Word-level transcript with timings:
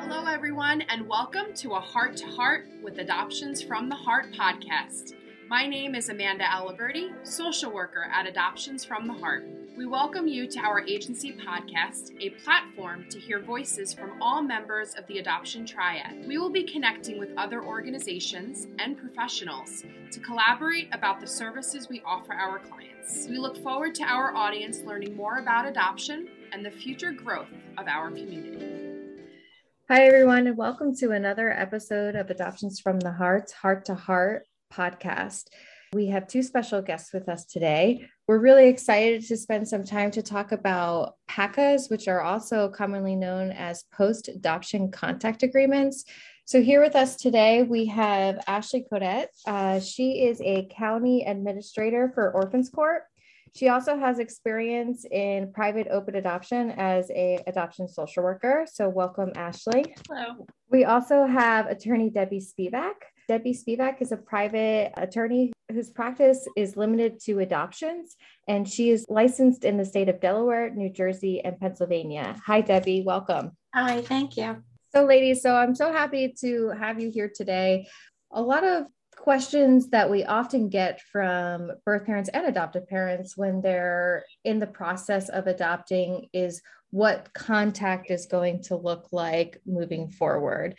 Hello, 0.00 0.26
everyone, 0.26 0.80
and 0.82 1.08
welcome 1.08 1.54
to 1.54 1.74
a 1.74 1.80
Heart 1.80 2.16
to 2.16 2.26
Heart 2.26 2.66
with 2.82 2.98
Adoptions 2.98 3.62
from 3.62 3.88
the 3.88 3.94
Heart 3.94 4.32
podcast. 4.32 5.12
My 5.48 5.68
name 5.68 5.94
is 5.94 6.08
Amanda 6.08 6.42
Aliberti, 6.42 7.12
social 7.24 7.70
worker 7.70 8.08
at 8.12 8.26
Adoptions 8.26 8.84
from 8.84 9.06
the 9.06 9.12
Heart. 9.12 9.44
We 9.76 9.86
welcome 9.86 10.26
you 10.26 10.48
to 10.48 10.58
our 10.58 10.80
agency 10.80 11.34
podcast, 11.34 12.10
a 12.20 12.30
platform 12.42 13.06
to 13.10 13.20
hear 13.20 13.38
voices 13.38 13.94
from 13.94 14.20
all 14.20 14.42
members 14.42 14.94
of 14.94 15.06
the 15.06 15.18
adoption 15.18 15.64
triad. 15.64 16.26
We 16.26 16.38
will 16.38 16.50
be 16.50 16.64
connecting 16.64 17.20
with 17.20 17.30
other 17.36 17.62
organizations 17.62 18.66
and 18.80 18.98
professionals 18.98 19.84
to 20.10 20.18
collaborate 20.18 20.92
about 20.92 21.20
the 21.20 21.28
services 21.28 21.88
we 21.88 22.02
offer 22.04 22.32
our 22.32 22.58
clients. 22.58 23.28
We 23.28 23.38
look 23.38 23.56
forward 23.56 23.94
to 23.96 24.02
our 24.02 24.34
audience 24.34 24.80
learning 24.80 25.14
more 25.16 25.38
about 25.38 25.66
adoption 25.66 26.28
and 26.52 26.64
the 26.64 26.70
future 26.70 27.12
growth 27.12 27.48
of 27.78 27.86
our 27.88 28.10
community. 28.10 28.62
Hi, 29.88 30.06
everyone, 30.06 30.46
and 30.46 30.56
welcome 30.56 30.94
to 30.96 31.12
another 31.12 31.50
episode 31.50 32.14
of 32.14 32.28
Adoptions 32.28 32.78
from 32.78 33.00
the 33.00 33.10
Heart's 33.10 33.52
Heart 33.52 33.86
to 33.86 33.94
Heart 33.94 34.46
podcast. 34.70 35.44
We 35.94 36.08
have 36.08 36.26
two 36.26 36.42
special 36.42 36.82
guests 36.82 37.12
with 37.12 37.28
us 37.28 37.46
today. 37.46 38.06
We're 38.28 38.38
really 38.38 38.68
excited 38.68 39.26
to 39.28 39.36
spend 39.36 39.66
some 39.66 39.84
time 39.84 40.10
to 40.10 40.22
talk 40.22 40.52
about 40.52 41.14
PACAs, 41.30 41.90
which 41.90 42.06
are 42.06 42.20
also 42.20 42.68
commonly 42.68 43.16
known 43.16 43.50
as 43.50 43.84
post 43.94 44.28
adoption 44.28 44.90
contact 44.90 45.42
agreements. 45.42 46.04
So, 46.44 46.60
here 46.60 46.82
with 46.82 46.96
us 46.96 47.16
today, 47.16 47.62
we 47.62 47.86
have 47.86 48.42
Ashley 48.46 48.84
Kodet. 48.92 49.28
Uh, 49.46 49.80
she 49.80 50.24
is 50.24 50.40
a 50.42 50.68
county 50.70 51.24
administrator 51.24 52.10
for 52.14 52.30
Orphans 52.30 52.68
Court. 52.68 53.04
She 53.54 53.68
also 53.68 53.98
has 53.98 54.18
experience 54.18 55.04
in 55.10 55.52
private 55.52 55.86
open 55.90 56.14
adoption 56.16 56.70
as 56.70 57.10
a 57.10 57.38
adoption 57.46 57.86
social 57.86 58.22
worker. 58.22 58.66
So 58.70 58.88
welcome, 58.88 59.30
Ashley. 59.36 59.94
Hello. 60.08 60.46
We 60.70 60.84
also 60.84 61.26
have 61.26 61.66
attorney 61.66 62.08
Debbie 62.08 62.40
Spivak. 62.40 62.94
Debbie 63.28 63.54
Spivak 63.54 64.00
is 64.00 64.10
a 64.10 64.16
private 64.16 64.92
attorney 64.96 65.52
whose 65.70 65.90
practice 65.90 66.48
is 66.56 66.76
limited 66.76 67.20
to 67.24 67.40
adoptions, 67.40 68.16
and 68.48 68.68
she 68.68 68.90
is 68.90 69.06
licensed 69.08 69.64
in 69.64 69.76
the 69.76 69.84
state 69.84 70.08
of 70.08 70.20
Delaware, 70.20 70.70
New 70.70 70.90
Jersey, 70.90 71.42
and 71.44 71.58
Pennsylvania. 71.60 72.36
Hi, 72.46 72.62
Debbie. 72.62 73.02
Welcome. 73.02 73.52
Hi, 73.74 74.00
thank 74.02 74.36
you. 74.36 74.62
So, 74.94 75.04
ladies, 75.04 75.42
so 75.42 75.54
I'm 75.54 75.74
so 75.74 75.92
happy 75.92 76.34
to 76.40 76.70
have 76.70 77.00
you 77.00 77.10
here 77.10 77.30
today. 77.34 77.86
A 78.32 78.42
lot 78.42 78.64
of 78.64 78.86
questions 79.22 79.90
that 79.90 80.10
we 80.10 80.24
often 80.24 80.68
get 80.68 81.00
from 81.00 81.70
birth 81.86 82.04
parents 82.04 82.28
and 82.34 82.44
adoptive 82.44 82.88
parents 82.88 83.36
when 83.36 83.62
they're 83.62 84.24
in 84.44 84.58
the 84.58 84.66
process 84.66 85.28
of 85.28 85.46
adopting 85.46 86.28
is 86.32 86.60
what 86.90 87.32
contact 87.32 88.10
is 88.10 88.26
going 88.26 88.60
to 88.60 88.74
look 88.74 89.06
like 89.12 89.60
moving 89.64 90.10
forward. 90.10 90.76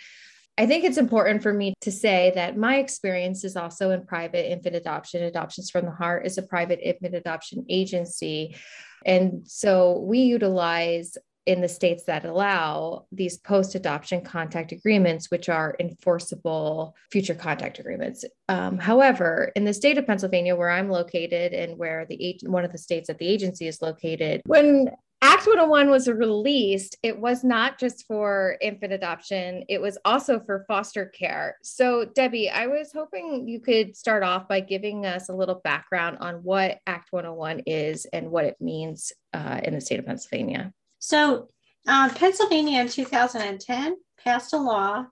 I 0.57 0.65
think 0.65 0.83
it's 0.83 0.97
important 0.97 1.41
for 1.41 1.53
me 1.53 1.73
to 1.81 1.91
say 1.91 2.33
that 2.35 2.57
my 2.57 2.79
experience 2.79 3.45
is 3.45 3.55
also 3.55 3.91
in 3.91 4.05
private 4.05 4.51
infant 4.51 4.75
adoption. 4.75 5.23
Adoptions 5.23 5.71
from 5.71 5.85
the 5.85 5.91
Heart 5.91 6.25
is 6.25 6.37
a 6.37 6.43
private 6.43 6.81
infant 6.83 7.15
adoption 7.15 7.65
agency. 7.69 8.57
And 9.05 9.43
so 9.45 9.99
we 9.99 10.19
utilize 10.19 11.17
in 11.45 11.61
the 11.61 11.69
states 11.69 12.03
that 12.05 12.25
allow 12.25 13.05
these 13.11 13.37
post 13.37 13.75
adoption 13.75 14.21
contact 14.21 14.71
agreements, 14.71 15.29
which 15.29 15.49
are 15.49 15.75
enforceable 15.79 16.95
future 17.11 17.35
contact 17.35 17.79
agreements. 17.79 18.23
Um, 18.49 18.77
however, 18.79 19.51
in 19.55 19.65
the 19.65 19.73
state 19.73 19.97
of 19.97 20.07
Pennsylvania, 20.07 20.55
where 20.55 20.69
I'm 20.69 20.89
located 20.89 21.53
and 21.53 21.77
where 21.77 22.05
the 22.05 22.39
one 22.43 22.63
of 22.63 22.71
the 22.71 22.77
states 22.77 23.07
that 23.07 23.17
the 23.17 23.27
agency 23.27 23.67
is 23.67 23.81
located, 23.81 24.41
when 24.45 24.89
Act 25.25 25.47
101 25.47 25.89
was 25.89 26.09
released, 26.09 26.97
it 27.01 27.17
was 27.17 27.45
not 27.45 27.79
just 27.79 28.05
for 28.07 28.57
infant 28.59 28.91
adoption, 28.91 29.63
it 29.69 29.81
was 29.81 29.97
also 30.03 30.41
for 30.41 30.65
foster 30.67 31.05
care. 31.05 31.55
So, 31.63 32.03
Debbie, 32.03 32.49
I 32.49 32.67
was 32.67 32.91
hoping 32.93 33.47
you 33.47 33.61
could 33.61 33.95
start 33.95 34.23
off 34.23 34.49
by 34.49 34.59
giving 34.59 35.05
us 35.05 35.29
a 35.29 35.33
little 35.33 35.61
background 35.63 36.17
on 36.19 36.35
what 36.43 36.79
Act 36.87 37.13
101 37.13 37.61
is 37.67 38.05
and 38.11 38.31
what 38.31 38.43
it 38.43 38.57
means 38.59 39.13
uh, 39.31 39.61
in 39.63 39.73
the 39.73 39.79
state 39.79 39.99
of 39.99 40.05
Pennsylvania. 40.05 40.73
So, 41.05 41.49
uh, 41.85 42.07
Pennsylvania 42.15 42.79
in 42.79 42.87
2010 42.87 43.97
passed 44.23 44.53
a 44.53 44.57
law 44.57 45.07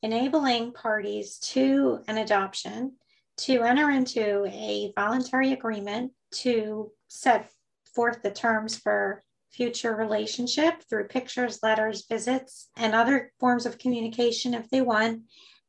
enabling 0.00 0.74
parties 0.74 1.38
to 1.38 2.04
an 2.06 2.18
adoption 2.18 2.92
to 3.38 3.62
enter 3.62 3.90
into 3.90 4.44
a 4.46 4.92
voluntary 4.94 5.52
agreement 5.52 6.12
to 6.44 6.92
set 7.08 7.50
forth 7.96 8.22
the 8.22 8.30
terms 8.30 8.78
for 8.78 9.24
future 9.50 9.96
relationship 9.96 10.84
through 10.88 11.08
pictures, 11.08 11.64
letters, 11.64 12.06
visits, 12.08 12.68
and 12.76 12.94
other 12.94 13.32
forms 13.40 13.66
of 13.66 13.78
communication 13.78 14.54
if 14.54 14.70
they 14.70 14.82
want. 14.82 15.22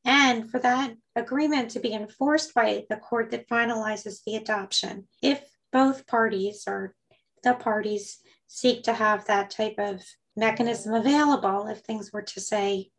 And 0.06 0.48
for 0.48 0.60
that 0.60 0.94
agreement 1.16 1.72
to 1.72 1.80
be 1.80 1.92
enforced 1.92 2.54
by 2.54 2.84
the 2.88 2.98
court 2.98 3.32
that 3.32 3.50
finalizes 3.50 4.20
the 4.28 4.36
adoption. 4.36 5.08
If 5.24 5.44
both 5.72 6.06
parties 6.06 6.66
or 6.68 6.94
the 7.42 7.56
parties 7.56 8.20
seek 8.48 8.84
to 8.84 8.94
have 8.94 9.26
that 9.26 9.50
type 9.50 9.76
of 9.78 10.02
mechanism 10.36 10.94
available 10.94 11.68
if 11.68 11.80
things 11.80 12.12
were 12.12 12.22
to 12.22 12.40
say 12.40 12.90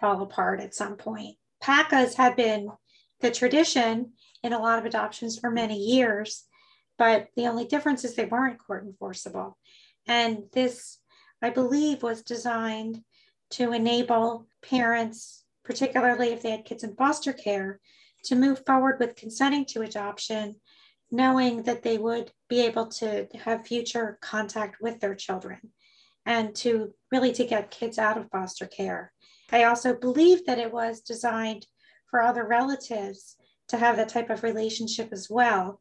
fall 0.00 0.22
apart 0.22 0.60
at 0.60 0.74
some 0.74 0.96
point. 0.96 1.36
PACAs 1.62 2.14
have 2.14 2.36
been 2.36 2.70
the 3.20 3.30
tradition 3.30 4.12
in 4.42 4.52
a 4.52 4.58
lot 4.58 4.78
of 4.78 4.84
adoptions 4.84 5.38
for 5.38 5.50
many 5.50 5.78
years, 5.78 6.44
but 6.98 7.28
the 7.36 7.46
only 7.46 7.64
difference 7.64 8.04
is 8.04 8.14
they 8.14 8.24
weren't 8.24 8.58
court 8.58 8.84
enforceable. 8.84 9.56
And 10.06 10.44
this, 10.52 10.98
I 11.42 11.50
believe, 11.50 12.02
was 12.02 12.22
designed 12.22 13.02
to 13.50 13.72
enable 13.72 14.46
parents, 14.62 15.44
particularly 15.64 16.28
if 16.28 16.42
they 16.42 16.50
had 16.50 16.64
kids 16.64 16.84
in 16.84 16.94
foster 16.94 17.32
care, 17.32 17.80
to 18.24 18.34
move 18.34 18.64
forward 18.66 18.98
with 18.98 19.16
consenting 19.16 19.64
to 19.66 19.82
adoption, 19.82 20.56
knowing 21.10 21.62
that 21.62 21.82
they 21.82 21.98
would 21.98 22.32
be 22.48 22.60
able 22.60 22.86
to 22.86 23.26
have 23.44 23.66
future 23.66 24.18
contact 24.20 24.80
with 24.80 25.00
their 25.00 25.14
children 25.14 25.58
and 26.24 26.54
to 26.56 26.92
really 27.12 27.32
to 27.32 27.44
get 27.44 27.70
kids 27.70 27.98
out 27.98 28.18
of 28.18 28.30
foster 28.30 28.66
care. 28.66 29.12
I 29.52 29.64
also 29.64 29.94
believe 29.94 30.44
that 30.46 30.58
it 30.58 30.72
was 30.72 31.00
designed 31.00 31.66
for 32.10 32.22
other 32.22 32.46
relatives 32.46 33.36
to 33.68 33.76
have 33.76 33.96
that 33.96 34.08
type 34.08 34.30
of 34.30 34.42
relationship 34.42 35.08
as 35.12 35.28
well. 35.30 35.80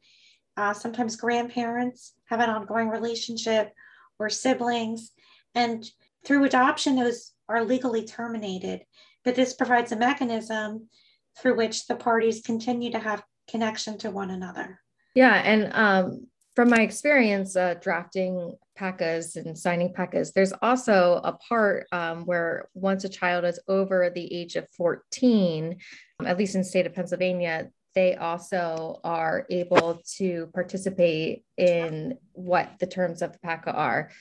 Uh, 0.58 0.74
sometimes 0.74 1.16
grandparents 1.16 2.14
have 2.26 2.40
an 2.40 2.50
ongoing 2.50 2.90
relationship 2.90 3.74
or 4.20 4.30
siblings. 4.30 5.12
And 5.54 5.86
through 6.26 6.46
adoption, 6.46 6.96
those 6.96 7.34
are 7.50 7.64
legally 7.64 8.06
terminated. 8.06 8.82
But 9.24 9.36
this 9.36 9.54
provides 9.54 9.92
a 9.92 9.98
mechanism 9.98 10.90
through 11.38 11.58
which 11.58 11.88
the 11.88 11.96
parties 11.96 12.42
continue 12.42 12.92
to 12.92 13.00
have 13.00 13.24
connection 13.50 13.98
to 14.00 14.12
one 14.12 14.32
another. 14.32 14.80
Yeah. 15.14 15.34
And 15.34 15.72
um, 15.74 16.28
from 16.56 16.70
my 16.70 16.82
experience 16.82 17.56
uh, 17.56 17.76
drafting 17.82 18.56
PACAs 18.80 19.36
and 19.36 19.58
signing 19.58 19.94
PACAs, 19.94 20.34
there's 20.34 20.54
also 20.62 21.20
a 21.24 21.34
part 21.34 21.88
um, 21.92 22.26
where 22.26 22.70
once 22.74 23.04
a 23.04 23.10
child 23.10 23.44
is 23.44 23.60
over 23.68 24.10
the 24.10 24.34
age 24.34 24.56
of 24.56 24.68
14, 24.72 25.78
at 26.24 26.38
least 26.38 26.56
in 26.56 26.62
the 26.62 26.66
state 26.66 26.86
of 26.86 26.94
Pennsylvania, 26.94 27.70
they 27.94 28.16
also 28.16 29.00
are 29.04 29.46
able 29.50 30.02
to 30.18 30.50
participate 30.54 31.44
in 31.58 32.18
what 32.34 32.72
the 32.80 32.88
terms 32.88 33.22
of 33.22 33.34
the 33.34 33.40
PACA 33.40 33.74
are. 33.74 34.12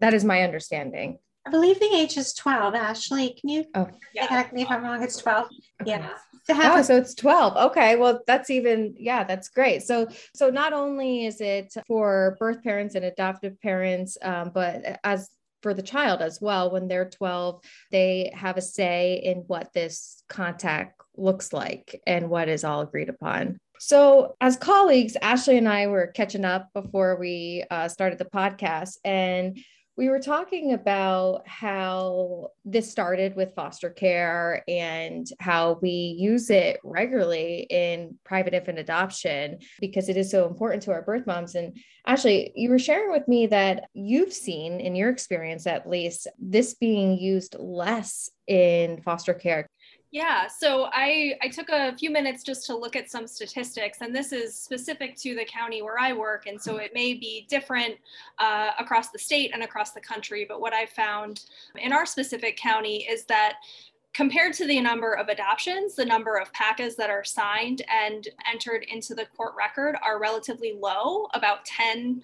That 0.00 0.14
is 0.14 0.24
my 0.24 0.42
understanding. 0.42 1.18
I 1.46 1.50
believe 1.50 1.78
the 1.78 1.94
age 1.94 2.16
is 2.16 2.32
12. 2.34 2.74
Ashley, 2.74 3.36
can 3.40 3.48
you 3.48 3.64
oh. 3.74 3.88
correct 4.28 4.52
me 4.52 4.62
if 4.62 4.70
I'm 4.70 4.82
wrong? 4.82 5.02
It's 5.02 5.16
12. 5.16 5.46
Okay. 5.82 5.90
Yeah. 5.90 6.10
Oh, 6.48 6.82
so 6.82 6.96
it's 6.96 7.14
12. 7.14 7.56
Okay. 7.70 7.96
Well, 7.96 8.20
that's 8.26 8.50
even, 8.50 8.94
yeah, 8.98 9.24
that's 9.24 9.48
great. 9.48 9.82
So, 9.82 10.08
so 10.34 10.50
not 10.50 10.72
only 10.72 11.26
is 11.26 11.40
it 11.40 11.72
for 11.86 12.36
birth 12.38 12.62
parents 12.62 12.94
and 12.94 13.04
adoptive 13.04 13.60
parents, 13.60 14.18
um, 14.22 14.50
but 14.52 14.98
as 15.04 15.28
for 15.62 15.74
the 15.74 15.82
child 15.82 16.20
as 16.20 16.40
well, 16.40 16.70
when 16.70 16.88
they're 16.88 17.08
12, 17.08 17.62
they 17.90 18.32
have 18.34 18.56
a 18.56 18.62
say 18.62 19.20
in 19.22 19.38
what 19.46 19.72
this 19.72 20.22
contact 20.28 21.00
looks 21.16 21.52
like 21.52 22.00
and 22.06 22.28
what 22.28 22.48
is 22.48 22.64
all 22.64 22.80
agreed 22.80 23.08
upon. 23.08 23.58
So, 23.78 24.36
as 24.40 24.56
colleagues, 24.56 25.16
Ashley 25.20 25.58
and 25.58 25.68
I 25.68 25.86
were 25.86 26.06
catching 26.06 26.44
up 26.44 26.68
before 26.72 27.16
we 27.16 27.64
uh, 27.70 27.88
started 27.88 28.18
the 28.18 28.24
podcast, 28.24 28.96
and 29.04 29.58
we 29.96 30.10
were 30.10 30.18
talking 30.18 30.72
about 30.72 31.48
how 31.48 32.48
this 32.66 32.90
started 32.90 33.34
with 33.34 33.54
foster 33.54 33.88
care 33.88 34.62
and 34.68 35.26
how 35.40 35.78
we 35.80 35.90
use 35.90 36.50
it 36.50 36.78
regularly 36.84 37.66
in 37.70 38.18
private 38.22 38.52
infant 38.52 38.78
adoption 38.78 39.58
because 39.80 40.10
it 40.10 40.18
is 40.18 40.30
so 40.30 40.46
important 40.46 40.82
to 40.82 40.92
our 40.92 41.00
birth 41.00 41.26
moms. 41.26 41.54
And 41.54 41.78
Ashley, 42.06 42.52
you 42.54 42.68
were 42.68 42.78
sharing 42.78 43.10
with 43.10 43.26
me 43.26 43.46
that 43.46 43.84
you've 43.94 44.34
seen, 44.34 44.80
in 44.80 44.94
your 44.94 45.08
experience 45.08 45.66
at 45.66 45.88
least, 45.88 46.26
this 46.38 46.74
being 46.74 47.18
used 47.18 47.56
less 47.58 48.30
in 48.46 49.00
foster 49.00 49.32
care. 49.32 49.66
Yeah, 50.12 50.46
so 50.46 50.88
I, 50.92 51.34
I 51.42 51.48
took 51.48 51.68
a 51.68 51.96
few 51.96 52.10
minutes 52.10 52.44
just 52.44 52.64
to 52.66 52.76
look 52.76 52.94
at 52.94 53.10
some 53.10 53.26
statistics, 53.26 53.98
and 54.00 54.14
this 54.14 54.32
is 54.32 54.54
specific 54.54 55.16
to 55.16 55.34
the 55.34 55.44
county 55.44 55.82
where 55.82 55.98
I 55.98 56.12
work, 56.12 56.46
and 56.46 56.60
so 56.60 56.76
it 56.76 56.92
may 56.94 57.14
be 57.14 57.46
different 57.50 57.96
uh, 58.38 58.70
across 58.78 59.10
the 59.10 59.18
state 59.18 59.50
and 59.52 59.64
across 59.64 59.92
the 59.92 60.00
country. 60.00 60.46
But 60.48 60.60
what 60.60 60.72
I 60.72 60.86
found 60.86 61.44
in 61.76 61.92
our 61.92 62.06
specific 62.06 62.56
county 62.56 62.98
is 63.10 63.24
that 63.24 63.56
compared 64.14 64.54
to 64.54 64.66
the 64.66 64.80
number 64.80 65.12
of 65.12 65.28
adoptions, 65.28 65.96
the 65.96 66.04
number 66.04 66.36
of 66.36 66.50
PACAs 66.52 66.96
that 66.96 67.10
are 67.10 67.24
signed 67.24 67.82
and 67.90 68.28
entered 68.50 68.86
into 68.90 69.14
the 69.14 69.26
court 69.36 69.54
record 69.58 69.96
are 70.02 70.18
relatively 70.18 70.78
low. 70.80 71.26
About 71.34 71.66
10% 71.66 72.20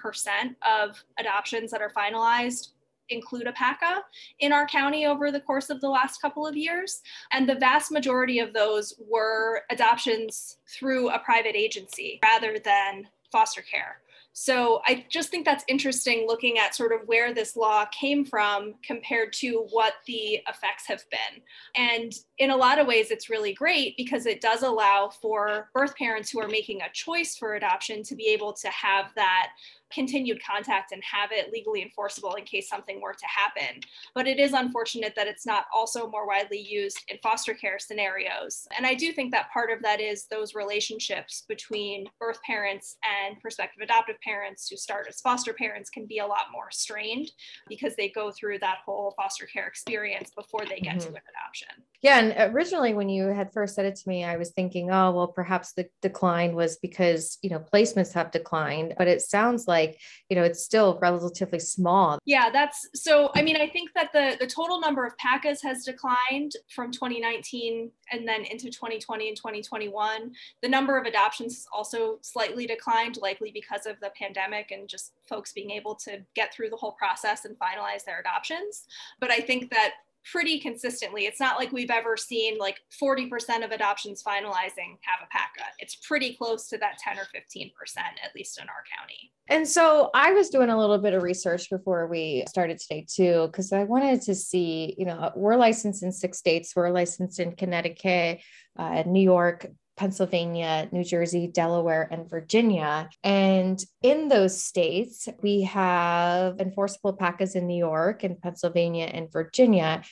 of 0.63 1.05
adoptions 1.19 1.71
that 1.71 1.83
are 1.83 1.91
finalized 1.91 2.69
include 3.13 3.47
a 3.47 3.53
PACA 3.53 4.03
in 4.41 4.53
our 4.53 4.67
county 4.67 5.07
over 5.07 5.31
the 5.31 5.41
course 5.41 5.71
of 5.71 5.81
the 5.81 5.89
last 5.89 6.21
couple 6.21 6.47
of 6.47 6.57
years. 6.57 7.03
And 7.33 7.49
the 7.49 7.55
vast 7.55 7.93
majority 7.93 8.39
of 8.39 8.53
those 8.53 8.95
were 8.99 9.63
adoptions 9.71 10.59
through 10.69 11.11
a 11.11 11.19
private 11.19 11.57
agency 11.57 12.21
rather 12.23 12.59
than 12.59 13.09
foster 13.31 13.63
care. 13.63 14.03
So 14.35 14.81
I 14.87 15.05
just 15.11 15.31
think 15.31 15.45
that's 15.45 15.65
interesting 15.69 16.27
looking 16.27 16.59
at 16.59 16.75
sort 16.75 16.93
of 16.93 17.07
where 17.07 17.35
this 17.35 17.55
law 17.55 17.85
came 17.87 18.25
from 18.25 18.75
compared 18.85 19.33
to 19.35 19.67
what 19.71 19.95
the 20.07 20.41
effects 20.49 20.87
have 20.87 21.05
been. 21.11 21.43
And 21.77 22.15
in 22.39 22.51
a 22.51 22.57
lot 22.57 22.79
of 22.79 22.87
ways, 22.87 23.11
it's 23.11 23.29
really 23.29 23.53
great 23.53 23.95
because 23.97 24.25
it 24.25 24.41
does 24.41 24.63
allow 24.63 25.11
for 25.11 25.69
birth 25.75 25.95
parents 25.97 26.31
who 26.31 26.41
are 26.41 26.49
making 26.49 26.81
a 26.81 26.93
choice 26.93 27.37
for 27.37 27.55
adoption 27.55 28.03
to 28.05 28.15
be 28.15 28.29
able 28.29 28.55
to 28.55 28.69
have 28.69 29.13
that 29.17 29.51
continued 29.93 30.41
contact 30.45 30.93
and 30.93 31.03
have 31.05 31.31
it 31.33 31.53
legally 31.53 31.83
enforceable 31.83 32.35
in 32.35 32.45
case 32.45 32.69
something 32.69 33.01
were 33.01 33.15
to 33.15 33.27
happen. 33.27 33.81
But 34.15 34.27
it 34.27 34.39
is 34.39 34.53
unfortunate 34.53 35.15
that 35.17 35.27
it's 35.27 35.47
not 35.47 35.67
also 35.75 36.09
more 36.09 36.27
widely 36.27 36.61
used 36.61 36.99
in 37.09 37.19
foster 37.23 37.55
care 37.55 37.79
scenarios. 37.79 38.67
And 38.77 38.87
I 38.87 38.95
do 38.95 39.13
think 39.13 39.33
that 39.33 39.51
part 39.53 39.71
of 39.71 39.83
that 39.83 40.01
is 40.01 40.27
those 40.27 40.55
relationships 40.55 41.45
between 41.49 42.07
birth 42.19 42.41
parents 42.43 42.97
and 43.03 43.41
prospective 43.41 43.83
adoptive 43.83 44.21
parents 44.21 44.69
who 44.69 44.77
start 44.77 45.07
as 45.09 45.21
foster 45.21 45.53
parents 45.53 45.91
can 45.91 46.07
be 46.07 46.19
a 46.19 46.27
lot 46.27 46.47
more 46.53 46.71
strained 46.71 47.31
because 47.69 47.95
they 47.97 48.09
go 48.09 48.31
through 48.31 48.59
that 48.59 48.79
whole 48.85 49.15
foster 49.17 49.47
care 49.47 49.67
experience 49.67 50.31
before 50.35 50.65
they 50.69 50.79
get 50.79 50.97
mm-hmm. 50.97 51.01
to 51.01 51.09
an 51.09 51.23
adoption. 51.31 51.69
Yeah. 52.03 52.19
And 52.19 52.55
originally, 52.55 52.95
when 52.95 53.09
you 53.09 53.27
had 53.27 53.53
first 53.53 53.75
said 53.75 53.87
it 53.87 53.97
to 53.97 54.09
me, 54.09 54.25
I 54.25 54.37
was 54.37 54.51
thinking, 54.51 54.91
oh, 54.91 55.13
well, 55.13 55.29
perhaps 55.29 55.73
the 55.73 55.89
decline 56.01 56.55
was 56.55 56.77
because, 56.77 57.39
you 57.43 57.51
know, 57.51 57.61
placements 57.61 58.13
have 58.15 58.31
declined. 58.33 58.95
But 58.99 59.09
it 59.09 59.23
sounds 59.23 59.69
like 59.69 59.82
like 59.83 60.01
you 60.29 60.37
know 60.37 60.43
it's 60.43 60.63
still 60.63 60.99
relatively 61.01 61.59
small. 61.59 62.19
Yeah 62.25 62.51
that's 62.51 62.89
so 62.95 63.31
i 63.35 63.43
mean 63.43 63.57
i 63.57 63.69
think 63.69 63.91
that 63.95 64.13
the 64.13 64.37
the 64.39 64.47
total 64.47 64.81
number 64.81 65.05
of 65.07 65.13
pacas 65.17 65.59
has 65.63 65.85
declined 65.85 66.53
from 66.75 66.91
2019 66.91 67.91
and 68.11 68.29
then 68.29 68.45
into 68.45 68.67
2020 68.67 69.29
and 69.29 69.37
2021 69.37 70.33
the 70.63 70.69
number 70.69 70.99
of 70.99 71.07
adoptions 71.07 71.55
has 71.55 71.67
also 71.73 72.19
slightly 72.23 72.67
declined 72.67 73.17
likely 73.21 73.51
because 73.53 73.87
of 73.87 73.99
the 74.01 74.11
pandemic 74.19 74.71
and 74.71 74.89
just 74.89 75.13
folks 75.29 75.53
being 75.53 75.71
able 75.71 75.95
to 75.95 76.21
get 76.35 76.53
through 76.53 76.71
the 76.71 76.77
whole 76.77 76.93
process 76.93 77.45
and 77.45 77.57
finalize 77.59 78.05
their 78.05 78.21
adoptions. 78.21 78.85
But 79.21 79.31
i 79.31 79.41
think 79.41 79.71
that 79.71 79.95
pretty 80.31 80.59
consistently. 80.61 81.27
It's 81.27 81.41
not 81.41 81.59
like 81.59 81.73
we've 81.73 81.91
ever 81.91 82.17
seen 82.17 82.59
like 82.59 82.79
40% 83.03 83.65
of 83.65 83.71
adoptions 83.73 84.23
finalizing 84.23 84.99
have 85.03 85.21
a 85.23 85.29
PACA. 85.31 85.65
It's 85.79 85.97
pretty 85.97 86.37
close 86.37 86.69
to 86.69 86.79
that 86.79 86.99
10 86.99 87.19
or 87.19 87.27
15%, 87.35 87.73
at 87.97 88.35
least 88.35 88.59
in 88.61 88.69
our 88.69 88.85
county. 88.99 89.33
And 89.49 89.67
so 89.67 90.11
I 90.15 90.33
was 90.33 90.51
doing 90.51 90.71
a 90.71 90.79
little 90.79 90.99
bit 90.99 91.15
of 91.15 91.23
research 91.23 91.69
before 91.69 92.07
we 92.07 92.45
started 92.49 92.79
today 92.79 93.07
too, 93.09 93.49
because 93.49 93.73
I 93.73 93.85
wanted 93.85 94.23
to 94.23 94.35
see, 94.35 94.95
you 94.97 95.05
know, 95.05 95.33
we're 95.35 95.57
licensed 95.57 96.03
in 96.03 96.13
six 96.13 96.39
states. 96.39 96.75
We're 96.77 96.91
licensed 96.91 97.41
in 97.41 97.57
Connecticut, 97.57 98.41
uh, 98.79 99.03
New 99.07 99.23
York, 99.23 99.67
Pennsylvania, 99.97 100.89
New 100.93 101.05
Jersey, 101.05 101.47
Delaware, 101.47 102.09
and 102.11 102.29
Virginia. 102.29 103.09
And 103.23 103.83
in 104.03 104.29
those 104.29 104.63
states, 104.63 105.29
we 105.43 105.63
have 105.63 106.61
enforceable 106.61 107.17
PACAs 107.17 107.55
in 107.55 107.67
New 107.67 107.77
York 107.77 108.25
and 108.25 108.41
Pennsylvania 108.41 109.07
and 109.07 109.31
Virginia 109.31 110.03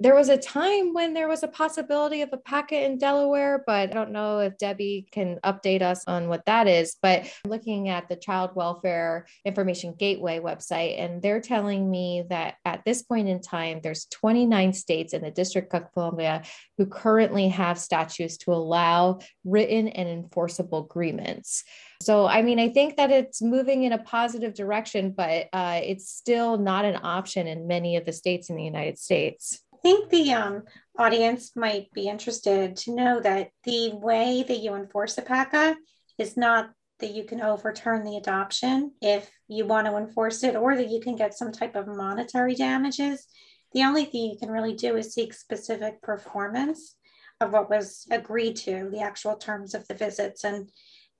there 0.00 0.14
was 0.14 0.28
a 0.28 0.36
time 0.36 0.92
when 0.92 1.14
there 1.14 1.28
was 1.28 1.42
a 1.42 1.48
possibility 1.48 2.22
of 2.22 2.30
a 2.32 2.36
PACA 2.36 2.84
in 2.84 2.98
Delaware, 2.98 3.62
but 3.66 3.90
I 3.90 3.92
don't 3.92 4.12
know 4.12 4.40
if 4.40 4.58
Debbie 4.58 5.06
can 5.10 5.38
update 5.44 5.82
us 5.82 6.04
on 6.06 6.28
what 6.28 6.44
that 6.46 6.66
is. 6.66 6.96
But 7.00 7.30
looking 7.46 7.88
at 7.88 8.08
the 8.08 8.16
Child 8.16 8.50
Welfare 8.54 9.26
Information 9.44 9.94
Gateway 9.98 10.38
website, 10.40 11.00
and 11.00 11.22
they're 11.22 11.40
telling 11.40 11.90
me 11.90 12.24
that 12.28 12.56
at 12.64 12.84
this 12.84 13.02
point 13.02 13.28
in 13.28 13.40
time, 13.40 13.80
there's 13.82 14.06
29 14.06 14.72
states 14.72 15.12
in 15.12 15.22
the 15.22 15.30
District 15.30 15.72
of 15.74 15.92
Columbia 15.92 16.42
who 16.78 16.86
currently 16.86 17.48
have 17.48 17.78
statutes 17.78 18.36
to 18.38 18.52
allow 18.52 19.20
written 19.44 19.88
and 19.88 20.08
enforceable 20.08 20.84
agreements. 20.84 21.64
So, 22.02 22.26
I 22.26 22.42
mean, 22.42 22.60
I 22.60 22.68
think 22.68 22.96
that 22.96 23.10
it's 23.10 23.40
moving 23.40 23.84
in 23.84 23.92
a 23.92 23.98
positive 23.98 24.52
direction, 24.52 25.12
but 25.16 25.48
uh, 25.52 25.80
it's 25.82 26.10
still 26.10 26.58
not 26.58 26.84
an 26.84 26.98
option 27.02 27.46
in 27.46 27.66
many 27.66 27.96
of 27.96 28.04
the 28.04 28.12
states 28.12 28.50
in 28.50 28.56
the 28.56 28.64
United 28.64 28.98
States 28.98 29.62
think 29.86 30.10
the 30.10 30.32
um, 30.32 30.62
audience 30.98 31.52
might 31.54 31.92
be 31.92 32.08
interested 32.08 32.76
to 32.76 32.92
know 32.92 33.20
that 33.20 33.50
the 33.62 33.92
way 33.92 34.44
that 34.48 34.58
you 34.58 34.74
enforce 34.74 35.16
a 35.16 35.22
PACA 35.22 35.76
is 36.18 36.36
not 36.36 36.70
that 36.98 37.12
you 37.12 37.22
can 37.22 37.40
overturn 37.40 38.02
the 38.02 38.16
adoption 38.16 38.90
if 39.00 39.30
you 39.46 39.64
want 39.64 39.86
to 39.86 39.96
enforce 39.96 40.42
it 40.42 40.56
or 40.56 40.74
that 40.74 40.90
you 40.90 40.98
can 40.98 41.14
get 41.14 41.38
some 41.38 41.52
type 41.52 41.76
of 41.76 41.86
monetary 41.86 42.56
damages. 42.56 43.28
The 43.74 43.84
only 43.84 44.06
thing 44.06 44.24
you 44.24 44.36
can 44.36 44.50
really 44.50 44.74
do 44.74 44.96
is 44.96 45.14
seek 45.14 45.32
specific 45.32 46.02
performance 46.02 46.96
of 47.40 47.52
what 47.52 47.70
was 47.70 48.08
agreed 48.10 48.56
to, 48.56 48.88
the 48.90 49.02
actual 49.02 49.36
terms 49.36 49.72
of 49.72 49.86
the 49.86 49.94
visits 49.94 50.42
and 50.42 50.68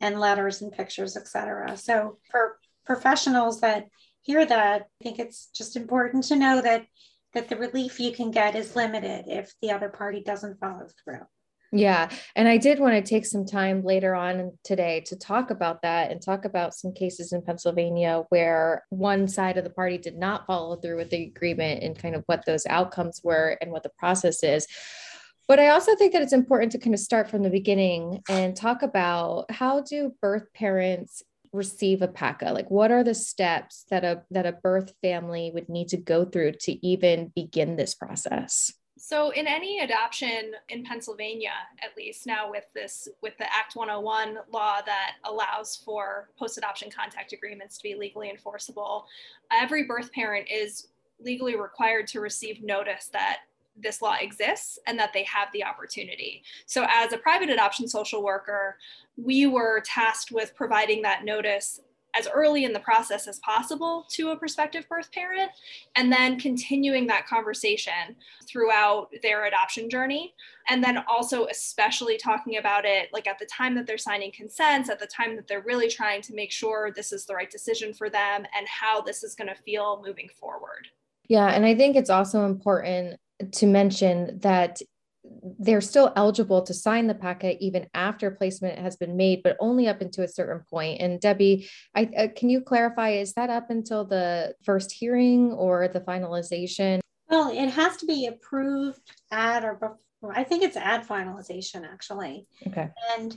and 0.00 0.19
letters 0.19 0.60
and 0.60 0.72
pictures, 0.72 1.16
etc. 1.16 1.76
So 1.76 2.19
for 2.32 2.58
professionals 2.84 3.60
that 3.60 3.86
hear 4.22 4.44
that, 4.44 4.82
I 4.82 5.04
think 5.04 5.20
it's 5.20 5.50
just 5.54 5.76
important 5.76 6.24
to 6.24 6.36
know 6.36 6.60
that 6.60 6.84
that 7.36 7.50
the 7.50 7.56
relief 7.56 8.00
you 8.00 8.12
can 8.12 8.30
get 8.30 8.56
is 8.56 8.74
limited 8.74 9.26
if 9.28 9.52
the 9.60 9.70
other 9.70 9.90
party 9.90 10.22
doesn't 10.22 10.58
follow 10.58 10.86
through. 11.04 11.20
Yeah. 11.70 12.08
And 12.34 12.48
I 12.48 12.56
did 12.56 12.80
want 12.80 12.94
to 12.94 13.02
take 13.02 13.26
some 13.26 13.44
time 13.44 13.84
later 13.84 14.14
on 14.14 14.52
today 14.64 15.02
to 15.06 15.16
talk 15.18 15.50
about 15.50 15.82
that 15.82 16.10
and 16.10 16.22
talk 16.22 16.46
about 16.46 16.74
some 16.74 16.94
cases 16.94 17.34
in 17.34 17.42
Pennsylvania 17.42 18.24
where 18.30 18.84
one 18.88 19.28
side 19.28 19.58
of 19.58 19.64
the 19.64 19.70
party 19.70 19.98
did 19.98 20.16
not 20.16 20.46
follow 20.46 20.76
through 20.76 20.96
with 20.96 21.10
the 21.10 21.24
agreement 21.24 21.82
and 21.82 21.98
kind 21.98 22.14
of 22.14 22.22
what 22.24 22.46
those 22.46 22.64
outcomes 22.70 23.20
were 23.22 23.58
and 23.60 23.70
what 23.70 23.82
the 23.82 23.92
process 23.98 24.42
is. 24.42 24.66
But 25.46 25.60
I 25.60 25.68
also 25.68 25.94
think 25.94 26.14
that 26.14 26.22
it's 26.22 26.32
important 26.32 26.72
to 26.72 26.78
kind 26.78 26.94
of 26.94 27.00
start 27.00 27.28
from 27.28 27.42
the 27.42 27.50
beginning 27.50 28.22
and 28.30 28.56
talk 28.56 28.80
about 28.82 29.50
how 29.50 29.82
do 29.82 30.14
birth 30.22 30.50
parents 30.54 31.22
receive 31.56 32.03
a 32.03 32.08
PACA? 32.08 32.53
Like 32.53 32.70
what 32.70 32.91
are 32.91 33.03
the 33.03 33.14
steps 33.14 33.85
that 33.91 34.05
a 34.05 34.23
that 34.31 34.47
a 34.47 34.53
birth 34.53 34.94
family 35.03 35.50
would 35.53 35.69
need 35.69 35.88
to 35.88 35.97
go 35.97 36.25
through 36.25 36.53
to 36.62 36.87
even 36.87 37.32
begin 37.35 37.76
this 37.76 37.94
process? 37.94 38.72
So 38.98 39.31
in 39.31 39.46
any 39.46 39.81
adoption 39.81 40.53
in 40.70 40.82
Pennsylvania, 40.82 41.53
at 41.82 41.96
least 41.96 42.27
now 42.27 42.51
with 42.51 42.65
this 42.75 43.08
with 43.22 43.36
the 43.39 43.44
Act 43.44 43.77
101 43.77 44.39
law 44.53 44.81
that 44.86 45.17
allows 45.25 45.77
for 45.84 46.31
post-adoption 46.39 46.91
contact 46.91 47.32
agreements 47.32 47.77
to 47.77 47.82
be 47.82 47.94
legally 47.94 48.31
enforceable, 48.31 49.06
every 49.53 49.84
birth 49.84 50.10
parent 50.13 50.48
is 50.51 50.89
legally 51.20 51.56
required 51.56 52.06
to 52.06 52.20
receive 52.20 52.63
notice 52.63 53.08
that 53.13 53.41
this 53.76 54.02
law 54.02 54.16
exists 54.20 54.78
and 54.86 54.98
that 54.98 55.12
they 55.12 55.24
have 55.24 55.48
the 55.52 55.64
opportunity. 55.64 56.42
So, 56.66 56.86
as 56.92 57.12
a 57.12 57.18
private 57.18 57.50
adoption 57.50 57.88
social 57.88 58.22
worker, 58.22 58.76
we 59.16 59.46
were 59.46 59.82
tasked 59.84 60.32
with 60.32 60.54
providing 60.54 61.02
that 61.02 61.24
notice 61.24 61.80
as 62.18 62.28
early 62.32 62.64
in 62.64 62.72
the 62.72 62.80
process 62.80 63.26
as 63.26 63.38
possible 63.40 64.06
to 64.08 64.30
a 64.30 64.36
prospective 64.36 64.88
birth 64.88 65.10
parent 65.12 65.50
and 65.96 66.10
then 66.10 66.38
continuing 66.38 67.06
that 67.06 67.26
conversation 67.26 68.16
throughout 68.46 69.08
their 69.22 69.46
adoption 69.46 69.90
journey 69.90 70.34
and 70.68 70.82
then 70.82 70.98
also 71.08 71.46
especially 71.46 72.16
talking 72.16 72.56
about 72.56 72.84
it 72.84 73.08
like 73.12 73.26
at 73.26 73.38
the 73.38 73.46
time 73.46 73.74
that 73.74 73.86
they're 73.86 73.98
signing 73.98 74.32
consents 74.32 74.88
at 74.88 74.98
the 74.98 75.06
time 75.06 75.36
that 75.36 75.46
they're 75.46 75.62
really 75.62 75.88
trying 75.88 76.22
to 76.22 76.34
make 76.34 76.52
sure 76.52 76.90
this 76.94 77.12
is 77.12 77.26
the 77.26 77.34
right 77.34 77.50
decision 77.50 77.92
for 77.92 78.08
them 78.08 78.46
and 78.56 78.66
how 78.66 79.00
this 79.00 79.22
is 79.22 79.34
going 79.34 79.48
to 79.48 79.62
feel 79.62 80.02
moving 80.04 80.28
forward 80.40 80.88
yeah 81.28 81.48
and 81.48 81.66
i 81.66 81.74
think 81.74 81.96
it's 81.96 82.10
also 82.10 82.46
important 82.46 83.18
to 83.52 83.66
mention 83.66 84.38
that 84.40 84.81
they're 85.58 85.81
still 85.81 86.12
eligible 86.16 86.62
to 86.62 86.74
sign 86.74 87.06
the 87.06 87.14
PACA 87.14 87.56
even 87.64 87.86
after 87.94 88.31
placement 88.31 88.78
has 88.78 88.96
been 88.96 89.16
made, 89.16 89.43
but 89.43 89.56
only 89.60 89.88
up 89.88 90.00
until 90.00 90.24
a 90.24 90.28
certain 90.28 90.62
point. 90.69 91.00
And 91.00 91.20
Debbie, 91.20 91.69
I, 91.94 92.10
uh, 92.16 92.28
can 92.34 92.48
you 92.48 92.60
clarify, 92.60 93.10
is 93.10 93.32
that 93.34 93.50
up 93.50 93.70
until 93.70 94.05
the 94.05 94.55
first 94.64 94.93
hearing 94.93 95.52
or 95.52 95.88
the 95.88 96.00
finalization? 96.00 97.00
Well, 97.28 97.50
it 97.50 97.70
has 97.70 97.96
to 97.98 98.06
be 98.06 98.26
approved 98.26 99.00
at 99.31 99.64
or 99.64 99.74
before, 99.74 100.36
I 100.36 100.44
think 100.44 100.62
it's 100.62 100.76
at 100.76 101.06
finalization 101.06 101.84
actually. 101.84 102.46
Okay. 102.66 102.88
And, 103.16 103.36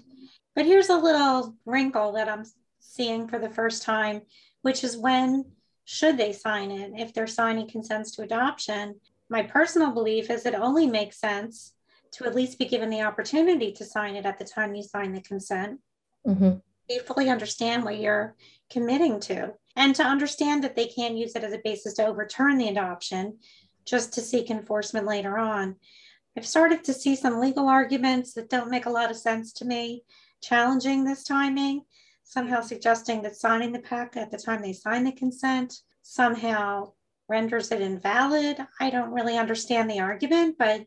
but 0.56 0.66
here's 0.66 0.90
a 0.90 0.98
little 0.98 1.56
wrinkle 1.66 2.14
that 2.14 2.30
I'm 2.30 2.44
seeing 2.80 3.28
for 3.28 3.40
the 3.40 3.50
first 3.50 3.84
time, 3.84 4.22
which 4.62 4.84
is 4.84 4.98
when 4.98 5.46
should 5.86 6.18
they 6.18 6.34
sign 6.34 6.70
it 6.70 6.92
if 6.96 7.14
they're 7.14 7.28
signing 7.28 7.68
consents 7.68 8.12
to 8.12 8.22
adoption 8.22 8.96
my 9.30 9.44
personal 9.44 9.92
belief 9.92 10.30
is 10.30 10.46
it 10.46 10.56
only 10.56 10.88
makes 10.88 11.20
sense 11.20 11.74
to 12.12 12.26
at 12.26 12.36
least 12.36 12.58
be 12.58 12.66
given 12.66 12.90
the 12.90 13.02
opportunity 13.02 13.72
to 13.74 13.86
sign 13.86 14.16
it 14.16 14.26
at 14.26 14.40
the 14.40 14.46
time 14.46 14.74
you 14.74 14.84
sign 14.84 15.14
the 15.14 15.22
consent. 15.22 15.80
Mm-hmm. 16.26 16.58
You 16.90 17.02
fully 17.02 17.30
understand 17.30 17.84
what 17.84 18.00
you're 18.00 18.36
committing 18.72 19.20
to, 19.22 19.54
and 19.76 19.96
to 19.96 20.04
understand 20.04 20.64
that 20.64 20.76
they 20.76 20.88
can 20.88 21.16
use 21.16 21.36
it 21.36 21.44
as 21.44 21.54
a 21.54 21.62
basis 21.64 21.94
to 21.96 22.08
overturn 22.08 22.58
the 22.58 22.68
adoption 22.68 23.38
just 23.86 24.14
to 24.14 24.22
seek 24.22 24.50
enforcement 24.50 25.06
later 25.06 25.38
on. 25.38 25.76
I've 26.36 26.48
started 26.48 26.84
to 26.86 26.94
see 26.94 27.16
some 27.16 27.40
legal 27.40 27.68
arguments 27.68 28.34
that 28.34 28.50
don't 28.50 28.72
make 28.72 28.86
a 28.86 28.92
lot 28.92 29.12
of 29.12 29.18
sense 29.18 29.54
to 29.54 29.66
me, 29.66 30.04
challenging 30.42 31.04
this 31.04 31.24
timing, 31.24 31.84
somehow 32.24 32.62
suggesting 32.62 33.22
that 33.24 33.36
signing 33.36 33.72
the 33.72 33.80
PACA 33.80 34.20
at 34.20 34.32
the 34.32 34.38
time 34.38 34.62
they 34.62 34.74
sign 34.74 35.04
the 35.04 35.12
consent 35.12 35.82
somehow 36.02 36.92
renders 37.30 37.72
it 37.72 37.82
invalid. 37.82 38.58
I 38.80 38.90
don't 38.90 39.12
really 39.12 39.38
understand 39.38 39.90
the 39.90 40.00
argument, 40.00 40.56
but 40.58 40.86